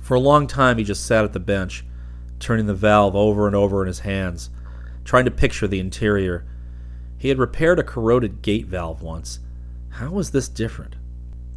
For 0.01 0.13
a 0.13 0.19
long 0.19 0.45
time 0.45 0.77
he 0.77 0.83
just 0.83 1.07
sat 1.07 1.25
at 1.25 1.33
the 1.33 1.39
bench, 1.39 1.83
turning 2.39 2.65
the 2.65 2.73
valve 2.73 3.15
over 3.15 3.47
and 3.47 3.55
over 3.55 3.81
in 3.81 3.87
his 3.87 3.99
hands, 3.99 4.49
trying 5.03 5.25
to 5.25 5.31
picture 5.31 5.67
the 5.67 5.79
interior. 5.79 6.45
He 7.17 7.29
had 7.29 7.37
repaired 7.37 7.79
a 7.79 7.83
corroded 7.83 8.41
gate 8.41 8.65
valve 8.65 9.01
once. 9.01 9.39
How 9.89 10.11
was 10.11 10.31
this 10.31 10.47
different? 10.47 10.95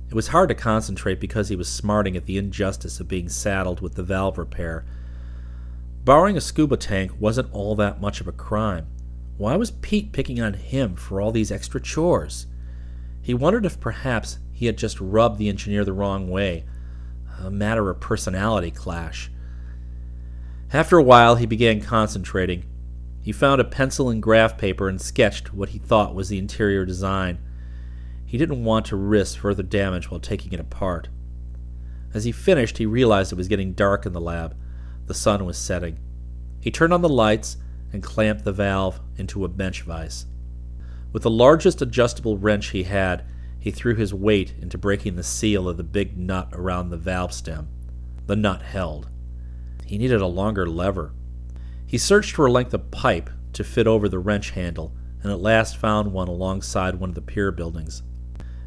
It 0.08 0.14
was 0.14 0.28
hard 0.28 0.48
to 0.50 0.54
concentrate 0.54 1.20
because 1.20 1.48
he 1.48 1.56
was 1.56 1.68
smarting 1.68 2.16
at 2.16 2.26
the 2.26 2.36
injustice 2.36 3.00
of 3.00 3.08
being 3.08 3.28
saddled 3.28 3.80
with 3.80 3.94
the 3.94 4.02
valve 4.02 4.36
repair. 4.36 4.84
Borrowing 6.04 6.36
a 6.36 6.40
scuba 6.40 6.76
tank 6.76 7.12
wasn't 7.18 7.52
all 7.52 7.74
that 7.76 8.00
much 8.00 8.20
of 8.20 8.28
a 8.28 8.32
crime. 8.32 8.86
Why 9.38 9.56
was 9.56 9.70
Pete 9.70 10.12
picking 10.12 10.40
on 10.40 10.54
him 10.54 10.96
for 10.96 11.20
all 11.20 11.32
these 11.32 11.50
extra 11.50 11.80
chores? 11.80 12.46
He 13.22 13.34
wondered 13.34 13.64
if 13.64 13.80
perhaps 13.80 14.38
he 14.52 14.66
had 14.66 14.76
just 14.76 15.00
rubbed 15.00 15.38
the 15.38 15.48
engineer 15.48 15.84
the 15.84 15.92
wrong 15.92 16.28
way, 16.28 16.64
a 17.40 17.50
matter 17.50 17.88
of 17.88 18.00
personality 18.00 18.70
clash. 18.70 19.30
After 20.72 20.96
a 20.96 21.02
while, 21.02 21.36
he 21.36 21.44
began 21.44 21.82
concentrating. 21.82 22.64
He 23.20 23.30
found 23.30 23.60
a 23.60 23.64
pencil 23.64 24.08
and 24.08 24.22
graph 24.22 24.56
paper 24.56 24.88
and 24.88 25.00
sketched 25.00 25.52
what 25.52 25.70
he 25.70 25.78
thought 25.78 26.14
was 26.14 26.30
the 26.30 26.38
interior 26.38 26.86
design. 26.86 27.38
He 28.24 28.38
didn't 28.38 28.64
want 28.64 28.86
to 28.86 28.96
risk 28.96 29.38
further 29.38 29.62
damage 29.62 30.10
while 30.10 30.18
taking 30.18 30.52
it 30.52 30.60
apart. 30.60 31.10
As 32.14 32.24
he 32.24 32.32
finished, 32.32 32.78
he 32.78 32.86
realized 32.86 33.32
it 33.32 33.36
was 33.36 33.48
getting 33.48 33.74
dark 33.74 34.06
in 34.06 34.14
the 34.14 34.20
lab. 34.20 34.56
The 35.06 35.14
sun 35.14 35.44
was 35.44 35.58
setting. 35.58 35.98
He 36.58 36.70
turned 36.70 36.94
on 36.94 37.02
the 37.02 37.08
lights 37.08 37.58
and 37.92 38.02
clamped 38.02 38.44
the 38.44 38.52
valve 38.52 38.98
into 39.16 39.44
a 39.44 39.48
bench 39.48 39.82
vise. 39.82 40.24
With 41.12 41.24
the 41.24 41.30
largest 41.30 41.82
adjustable 41.82 42.38
wrench 42.38 42.68
he 42.68 42.84
had, 42.84 43.26
he 43.58 43.70
threw 43.70 43.94
his 43.94 44.14
weight 44.14 44.54
into 44.58 44.78
breaking 44.78 45.16
the 45.16 45.22
seal 45.22 45.68
of 45.68 45.76
the 45.76 45.84
big 45.84 46.16
nut 46.16 46.48
around 46.52 46.88
the 46.88 46.96
valve 46.96 47.34
stem. 47.34 47.68
The 48.26 48.36
nut 48.36 48.62
held. 48.62 49.10
He 49.86 49.98
needed 49.98 50.20
a 50.20 50.26
longer 50.26 50.66
lever. 50.66 51.12
He 51.86 51.98
searched 51.98 52.32
for 52.34 52.46
a 52.46 52.52
length 52.52 52.72
of 52.74 52.90
pipe 52.90 53.30
to 53.52 53.64
fit 53.64 53.86
over 53.86 54.08
the 54.08 54.18
wrench 54.18 54.50
handle, 54.50 54.94
and 55.22 55.30
at 55.30 55.40
last 55.40 55.76
found 55.76 56.12
one 56.12 56.28
alongside 56.28 56.96
one 56.96 57.10
of 57.10 57.14
the 57.14 57.20
pier 57.20 57.52
buildings. 57.52 58.02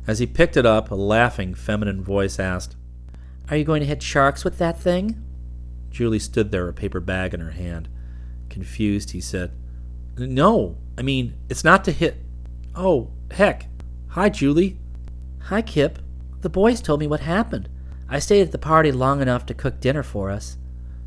As 0.08 0.20
he 0.20 0.28
picked 0.28 0.56
it 0.56 0.66
up, 0.66 0.92
a 0.92 0.96
laughing, 0.96 1.54
feminine 1.56 2.04
voice 2.04 2.40
asked, 2.40 2.76
Are 3.50 3.58
you 3.58 3.64
going 3.64 3.82
to 3.82 3.88
hit 3.88 4.04
sharks 4.04 4.44
with 4.44 4.58
that 4.60 4.80
thing? 4.80 5.22
Julie 5.90 6.20
stood 6.20 6.52
there, 6.52 6.68
a 6.68 6.74
paper 6.74 7.00
bag 7.00 7.34
in 7.34 7.40
her 7.40 7.52
hand. 7.52 7.90
Confused, 8.50 9.12
he 9.12 9.22
said, 9.22 9.52
No, 10.18 10.78
I 10.98 11.02
mean, 11.02 11.36
it's 11.50 11.64
not 11.64 11.84
to 11.86 11.92
hit. 11.92 12.18
Oh, 12.76 13.12
heck. 13.32 13.68
Hi, 14.10 14.30
Julie. 14.30 14.78
Hi, 15.44 15.62
Kip. 15.62 16.00
The 16.42 16.50
boys 16.50 16.82
told 16.82 17.00
me 17.00 17.08
what 17.08 17.22
happened. 17.22 17.70
I 18.08 18.20
stayed 18.20 18.42
at 18.42 18.52
the 18.52 18.58
party 18.58 18.92
long 18.92 19.22
enough 19.22 19.46
to 19.48 19.54
cook 19.54 19.80
dinner 19.80 20.04
for 20.04 20.30
us. 20.30 20.58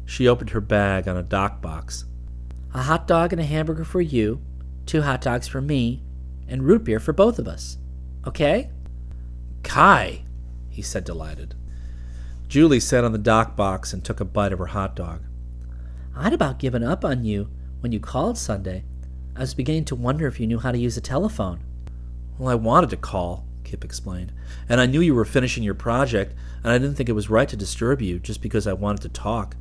She 0.08 0.26
opened 0.26 0.50
her 0.50 0.62
bag 0.62 1.06
on 1.06 1.18
a 1.18 1.22
dock 1.22 1.60
box. 1.60 2.06
A 2.72 2.82
hot 2.84 3.06
dog 3.06 3.30
and 3.34 3.42
a 3.42 3.44
hamburger 3.44 3.84
for 3.84 4.00
you, 4.00 4.40
two 4.86 5.02
hot 5.02 5.20
dogs 5.20 5.46
for 5.46 5.60
me, 5.60 6.02
and 6.48 6.62
root 6.62 6.82
beer 6.82 6.98
for 6.98 7.12
both 7.12 7.38
of 7.38 7.46
us. 7.46 7.76
Okay? 8.26 8.70
Kai, 9.62 10.24
he 10.70 10.80
said, 10.80 11.04
delighted. 11.04 11.54
Julie 12.48 12.80
sat 12.80 13.04
on 13.04 13.12
the 13.12 13.18
dock 13.18 13.54
box 13.54 13.92
and 13.92 14.02
took 14.02 14.18
a 14.18 14.24
bite 14.24 14.50
of 14.50 14.58
her 14.58 14.66
hot 14.66 14.96
dog. 14.96 15.24
I'd 16.16 16.32
about 16.32 16.58
given 16.58 16.82
up 16.82 17.04
on 17.04 17.26
you 17.26 17.50
when 17.80 17.92
you 17.92 18.00
called 18.00 18.38
Sunday. 18.38 18.84
I 19.36 19.40
was 19.40 19.52
beginning 19.52 19.84
to 19.84 19.94
wonder 19.94 20.26
if 20.26 20.40
you 20.40 20.46
knew 20.46 20.58
how 20.58 20.72
to 20.72 20.78
use 20.78 20.96
a 20.96 21.02
telephone. 21.02 21.60
Well, 22.38 22.48
I 22.48 22.54
wanted 22.54 22.88
to 22.90 22.96
call, 22.96 23.46
Kip 23.62 23.84
explained, 23.84 24.32
and 24.70 24.80
I 24.80 24.86
knew 24.86 25.02
you 25.02 25.14
were 25.14 25.26
finishing 25.26 25.64
your 25.64 25.74
project, 25.74 26.34
and 26.64 26.72
I 26.72 26.78
didn't 26.78 26.96
think 26.96 27.10
it 27.10 27.12
was 27.12 27.28
right 27.28 27.48
to 27.50 27.58
disturb 27.58 28.00
you 28.00 28.18
just 28.18 28.40
because 28.40 28.66
I 28.66 28.72
wanted 28.72 29.02
to 29.02 29.10
talk. 29.10 29.54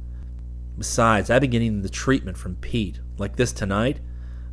Besides, 0.78 1.30
I've 1.30 1.42
been 1.42 1.50
getting 1.50 1.82
the 1.82 1.90
treatment 1.90 2.38
from 2.38 2.58
Pete, 2.58 3.00
like 3.18 3.36
this 3.36 3.52
tonight, 3.52 4.00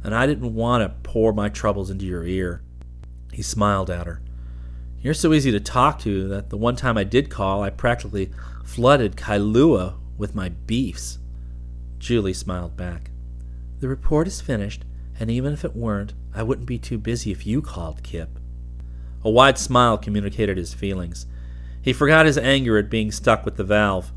and 0.03 0.15
I 0.15 0.27
didn't 0.27 0.55
want 0.55 0.83
to 0.83 1.09
pour 1.09 1.33
my 1.33 1.49
troubles 1.49 1.91
into 1.91 2.07
your 2.07 2.25
ear. 2.25 2.63
He 3.33 3.43
smiled 3.43 3.91
at 3.91 4.07
her. 4.07 4.23
You're 5.01 5.13
so 5.13 5.35
easy 5.35 5.51
to 5.51 5.61
talk 5.61 5.99
to 6.01 6.29
that 6.29 6.49
the 6.49 6.57
one 6.57 6.77
time 6.77 6.97
I 6.97 7.05
did 7.05 7.29
call, 7.29 7.63
I 7.63 7.69
practically 7.69 8.31
flooded 8.65 9.17
Kailua 9.17 9.97
with 10.17 10.35
my 10.35 10.49
beefs. 10.49 11.19
Julie 11.99 12.33
smiled 12.33 12.77
back. 12.77 13.11
The 13.81 13.89
report 13.89 14.27
is 14.27 14.41
finished, 14.41 14.85
and 15.21 15.31
even 15.31 15.53
if 15.53 15.65
it 15.65 15.77
weren't, 15.77 16.15
I 16.35 16.43
wouldn't 16.43 16.67
be 16.67 16.79
too 16.79 16.97
busy 16.97 17.31
if 17.33 17.47
you 17.47 17.61
called, 17.61 18.03
Kip. 18.03 18.39
A 19.23 19.31
wide 19.31 19.59
smile 19.59 19.99
communicated 19.99 20.57
his 20.57 20.73
feelings. 20.73 21.27
He 21.83 21.93
forgot 21.93 22.25
his 22.25 22.39
anger 22.39 22.79
at 22.79 22.89
being 22.89 23.13
stuck 23.13 23.45
with 23.45 23.57
the 23.57 23.65
valve. 23.65 24.11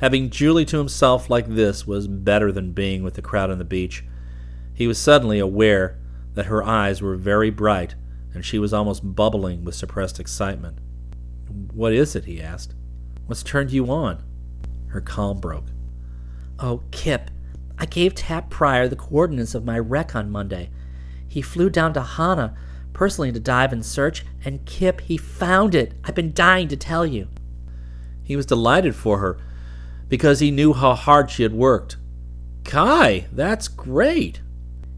Having 0.00 0.30
Julie 0.30 0.66
to 0.66 0.78
himself 0.78 1.30
like 1.30 1.46
this 1.46 1.86
was 1.86 2.06
better 2.06 2.52
than 2.52 2.72
being 2.72 3.02
with 3.02 3.14
the 3.14 3.22
crowd 3.22 3.50
on 3.50 3.58
the 3.58 3.64
beach. 3.64 4.04
He 4.74 4.86
was 4.86 4.98
suddenly 4.98 5.38
aware 5.38 5.98
that 6.34 6.46
her 6.46 6.62
eyes 6.62 7.00
were 7.00 7.16
very 7.16 7.50
bright 7.50 7.94
and 8.34 8.44
she 8.44 8.58
was 8.58 8.74
almost 8.74 9.14
bubbling 9.14 9.64
with 9.64 9.74
suppressed 9.74 10.20
excitement. 10.20 10.78
What 11.72 11.94
is 11.94 12.14
it? 12.14 12.26
he 12.26 12.42
asked. 12.42 12.74
What's 13.26 13.42
turned 13.42 13.70
you 13.70 13.90
on? 13.90 14.22
Her 14.88 15.00
calm 15.00 15.40
broke. 15.40 15.66
Oh, 16.58 16.82
Kip, 16.90 17.30
I 17.78 17.86
gave 17.86 18.14
Tap 18.14 18.50
Pryor 18.50 18.88
the 18.88 18.96
coordinates 18.96 19.54
of 19.54 19.64
my 19.64 19.78
wreck 19.78 20.14
on 20.14 20.30
Monday. 20.30 20.70
He 21.26 21.40
flew 21.40 21.70
down 21.70 21.94
to 21.94 22.02
Hana 22.02 22.54
personally 22.92 23.32
to 23.32 23.40
dive 23.40 23.72
and 23.72 23.84
search, 23.84 24.24
and 24.44 24.64
Kip, 24.64 25.00
he 25.02 25.16
found 25.16 25.74
it. 25.74 25.94
I've 26.04 26.14
been 26.14 26.32
dying 26.32 26.68
to 26.68 26.76
tell 26.76 27.06
you. 27.06 27.28
He 28.22 28.36
was 28.36 28.46
delighted 28.46 28.94
for 28.94 29.18
her 29.18 29.38
because 30.08 30.40
he 30.40 30.50
knew 30.50 30.72
how 30.72 30.94
hard 30.94 31.30
she 31.30 31.42
had 31.42 31.52
worked. 31.52 31.96
Kai, 32.64 33.26
that's 33.32 33.68
great. 33.68 34.40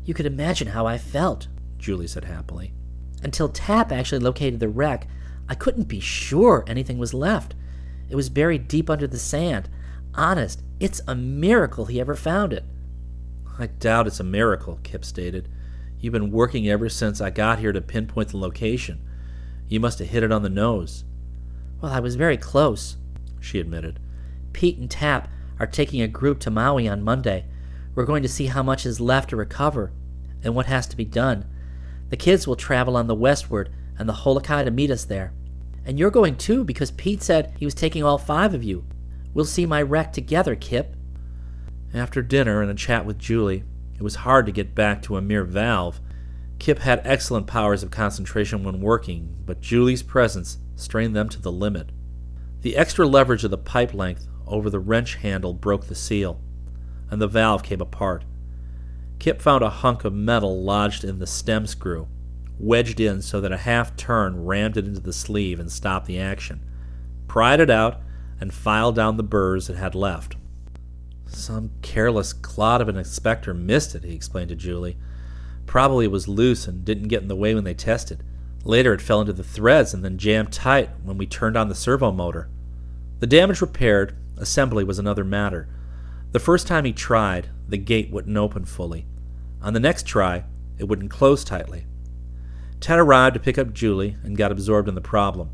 You 0.05 0.15
could 0.15 0.27
imagine 0.27 0.69
how 0.69 0.87
I 0.87 0.99
felt, 0.99 1.49
Julie 1.79 2.07
said 2.07 2.25
happily. 2.25 2.73
Until 3.23 3.49
Tap 3.49 3.93
actually 3.93 4.21
located 4.21 4.61
the 4.61 4.69
wreck, 4.69 5.07
I 5.49 5.55
couldn't 5.55 5.89
be 5.89 6.01
sure 6.01 6.65
anything 6.67 6.99
was 6.99 7.15
left. 7.15 7.55
It 8.09 8.17
was 8.17 8.29
buried 8.31 8.69
deep 8.69 8.89
under 8.89 9.07
the 9.07 9.19
sand. 9.19 9.69
Honest, 10.15 10.63
it's 10.81 11.01
a 11.07 11.15
miracle 11.15 11.87
he 11.87 12.01
ever 12.01 12.15
found 12.15 12.53
it. 12.53 12.65
I 13.59 13.67
doubt 13.67 14.07
it's 14.07 14.21
a 14.21 14.25
miracle, 14.25 14.79
Kip 14.83 15.05
stated. 15.05 15.49
You've 16.01 16.13
been 16.13 16.31
working 16.31 16.69
ever 16.69 16.89
since 16.89 17.21
I 17.21 17.31
got 17.31 17.59
here 17.59 17.73
to 17.73 17.81
pinpoint 17.81 18.29
the 18.29 18.37
location. 18.37 19.01
You 19.69 19.81
must 19.81 19.99
have 19.99 20.09
hit 20.09 20.23
it 20.23 20.33
on 20.33 20.43
the 20.43 20.49
nose. 20.49 21.05
Well, 21.81 21.93
I 21.93 22.01
was 22.01 22.15
very 22.15 22.37
close, 22.37 22.97
she 23.41 23.59
admitted. 23.59 23.99
Pete 24.59 24.79
and 24.79 24.91
Tap 24.91 25.29
are 25.61 25.69
taking 25.69 26.03
a 26.03 26.09
group 26.09 26.41
to 26.41 26.51
Maui 26.51 26.89
on 26.89 27.01
Monday. 27.01 27.45
We're 27.95 28.05
going 28.05 28.25
to 28.25 28.29
see 28.29 28.47
how 28.47 28.61
much 28.61 28.85
is 28.85 29.01
left 29.01 29.31
to 29.31 29.37
recover 29.37 29.93
and 30.43 30.53
what 30.53 30.67
has 30.67 30.89
to 30.89 30.97
be 30.97 31.05
done. 31.05 31.45
The 32.09 32.17
kids 32.17 32.45
will 32.45 32.57
travel 32.57 32.97
on 32.97 33.07
the 33.07 33.15
westward 33.15 33.71
and 33.97 34.09
the 34.09 34.15
Holokai 34.15 34.65
to 34.65 34.73
meet 34.73 34.91
us 34.91 35.05
there. 35.05 35.33
And 35.85 35.97
you're 35.97 36.11
going 36.11 36.35
too 36.35 36.65
because 36.65 36.91
Pete 36.91 37.23
said 37.23 37.55
he 37.57 37.67
was 37.67 37.75
taking 37.75 38.03
all 38.03 38.19
five 38.19 38.53
of 38.53 38.65
you. 38.65 38.85
We'll 39.33 39.45
see 39.45 39.65
my 39.65 39.81
wreck 39.81 40.13
together, 40.13 40.57
Kip. 40.57 40.97
After 41.95 42.21
dinner 42.21 42.61
and 42.61 42.69
a 42.69 42.75
chat 42.75 43.07
with 43.07 43.17
Julie, 43.17 43.63
it 43.95 44.03
was 44.03 44.17
hard 44.17 44.45
to 44.47 44.53
get 44.53 44.75
back 44.75 45.03
to 45.03 45.17
a 45.17 45.23
mere 45.23 45.45
valve. 45.45 46.01
Kip 46.59 46.81
had 46.81 47.01
excellent 47.05 47.47
powers 47.47 47.85
of 47.85 47.93
concentration 47.93 48.65
when 48.65 48.81
working, 48.81 49.37
but 49.47 49.61
Julie's 49.61 50.03
presence 50.03 50.59
strained 50.75 51.15
them 51.15 51.29
to 51.29 51.41
the 51.41 51.53
limit. 51.53 51.91
The 52.63 52.77
extra 52.77 53.07
leverage 53.07 53.45
of 53.45 53.53
the 53.53 53.57
pipe 53.57 53.95
length 53.95 54.27
over 54.51 54.71
the 54.71 54.79
wrench 54.79 55.17
handle 55.17 55.55
broke 55.55 55.87
the 55.87 55.95
seal, 55.95 56.41
and 57.11 57.21
the 57.21 57.29
valve 57.29 57.63
came 57.63 57.81
apart. 57.81 58.25
Kip 59.19 59.43
found 59.43 59.63
a 59.63 59.71
hunk 59.71 60.05
of 60.05 60.13
metal 60.13 60.63
lodged 60.63 61.05
in 61.05 61.19
the 61.19 61.27
stem 61.27 61.67
screw, 61.67 62.09
wedged 62.59 63.01
in 63.01 63.23
so 63.23 63.41
that 63.41 63.53
a 63.53 63.59
half 63.59 63.97
turn 63.97 64.45
rammed 64.45 64.77
it 64.77 64.87
into 64.87 65.01
the 65.01 65.13
sleeve 65.13 65.59
and 65.59 65.71
stopped 65.71 66.07
the 66.07 66.19
action, 66.19 66.65
pried 67.27 67.61
it 67.61 67.71
out, 67.71 68.01
and 68.41 68.55
filed 68.55 68.95
down 68.95 69.17
the 69.17 69.23
burrs 69.23 69.69
it 69.69 69.77
had 69.77 69.95
left. 69.95 70.37
Some 71.27 71.73
careless 71.83 72.33
clod 72.33 72.81
of 72.81 72.89
an 72.89 72.97
inspector 72.97 73.53
missed 73.53 73.95
it, 73.95 74.05
he 74.05 74.15
explained 74.15 74.49
to 74.49 74.57
Julie. 74.57 74.97
Probably 75.67 76.07
it 76.07 76.13
was 76.13 76.29
loose 76.29 76.67
and 76.67 76.85
didn't 76.85 77.09
get 77.09 77.23
in 77.23 77.29
the 77.29 77.37
way 77.37 77.55
when 77.55 77.65
they 77.65 77.75
tested. 77.75 78.23
Later 78.65 78.95
it 78.95 79.03
fell 79.03 79.21
into 79.21 79.33
the 79.33 79.45
threads 79.45 79.93
and 79.93 80.05
then 80.05 80.19
jammed 80.19 80.53
tight 80.53 80.91
when 81.03 81.19
we 81.19 81.27
turned 81.27 81.57
on 81.57 81.69
the 81.69 81.75
servo 81.75 82.11
motor. 82.11 82.49
The 83.21 83.27
damage 83.27 83.61
repaired, 83.61 84.17
assembly 84.41 84.85
was 84.85 84.99
another 84.99 85.25
matter. 85.25 85.69
The 86.33 86.41
first 86.41 86.67
time 86.67 86.85
he 86.85 86.93
tried, 86.93 87.49
the 87.69 87.79
gate 87.79 88.11
wouldn't 88.11 88.37
open 88.37 88.65
fully. 88.65 89.07
On 89.63 89.73
the 89.73 89.81
next 89.81 90.07
try, 90.07 90.45
it 90.79 90.85
wouldn't 90.85 91.11
close 91.11 91.45
tightly. 91.45 91.87
Ted 92.81 92.99
arrived 92.99 93.35
to 93.35 93.41
pick 93.41 93.59
up 93.59 93.73
Julie 93.73 94.17
and 94.23 94.37
got 94.37 94.53
absorbed 94.53 94.89
in 94.89 94.95
the 94.95 95.01
problem. 95.01 95.51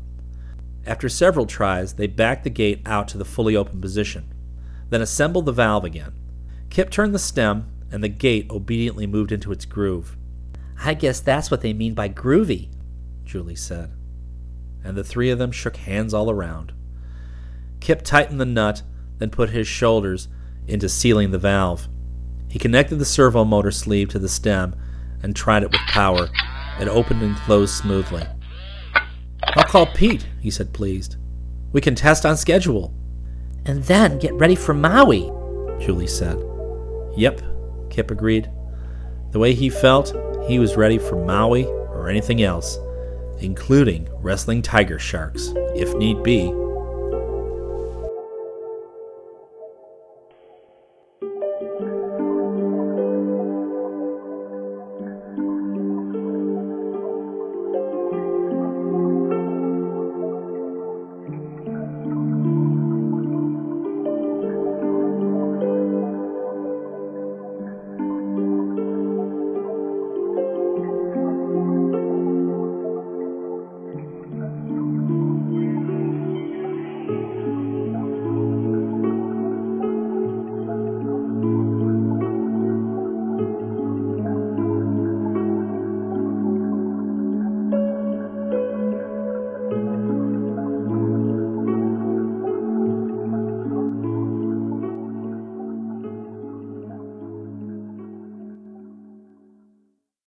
After 0.85 1.09
several 1.09 1.45
tries, 1.45 1.93
they 1.93 2.07
backed 2.07 2.43
the 2.43 2.49
gate 2.49 2.81
out 2.85 3.07
to 3.09 3.17
the 3.17 3.25
fully 3.25 3.55
open 3.55 3.81
position, 3.81 4.31
then 4.89 5.01
assembled 5.01 5.45
the 5.45 5.51
valve 5.51 5.83
again. 5.83 6.13
Kip 6.69 6.91
turned 6.91 7.15
the 7.15 7.19
stem, 7.19 7.71
and 7.91 8.03
the 8.03 8.09
gate 8.09 8.47
obediently 8.49 9.07
moved 9.07 9.31
into 9.31 9.51
its 9.51 9.65
groove. 9.65 10.15
I 10.83 10.93
guess 10.93 11.19
that's 11.19 11.49
what 11.49 11.61
they 11.61 11.73
mean 11.73 11.93
by 11.93 12.09
groovy, 12.09 12.69
Julie 13.23 13.55
said. 13.55 13.91
And 14.83 14.95
the 14.95 15.03
three 15.03 15.31
of 15.31 15.39
them 15.39 15.51
shook 15.51 15.77
hands 15.77 16.13
all 16.13 16.29
around. 16.29 16.73
Kip 17.85 18.01
tightened 18.01 18.41
the 18.41 18.47
nut, 18.47 18.81
then 19.19 19.29
put 19.29 19.51
his 19.51 19.67
shoulders 19.67 20.27
into 20.65 20.89
sealing 20.89 21.29
the 21.29 21.37
valve. 21.37 21.87
He 22.49 22.57
connected 22.57 22.95
the 22.95 23.05
servo 23.05 23.45
motor 23.45 23.69
sleeve 23.69 24.09
to 24.09 24.17
the 24.17 24.27
stem 24.27 24.75
and 25.21 25.35
tried 25.35 25.61
it 25.61 25.71
with 25.71 25.81
power. 25.81 26.27
It 26.79 26.87
opened 26.87 27.21
and 27.21 27.35
closed 27.35 27.75
smoothly. 27.75 28.23
I'll 29.43 29.65
call 29.65 29.85
Pete, 29.85 30.27
he 30.41 30.49
said, 30.49 30.73
pleased. 30.73 31.17
We 31.73 31.79
can 31.79 31.93
test 31.93 32.25
on 32.25 32.37
schedule. 32.37 32.91
And 33.65 33.83
then 33.83 34.17
get 34.17 34.33
ready 34.33 34.55
for 34.55 34.73
Maui, 34.73 35.31
Julie 35.79 36.07
said. 36.07 36.43
Yep, 37.15 37.39
Kip 37.91 38.09
agreed. 38.09 38.49
The 39.29 39.37
way 39.37 39.53
he 39.53 39.69
felt, 39.69 40.11
he 40.47 40.57
was 40.57 40.75
ready 40.75 40.97
for 40.97 41.23
Maui 41.23 41.65
or 41.65 42.09
anything 42.09 42.41
else. 42.41 42.79
including 43.39 44.07
wrestling 44.21 44.61
tiger 44.61 44.99
sharks, 44.99 45.51
if 45.75 45.93
need 45.95 46.23
be, 46.23 46.51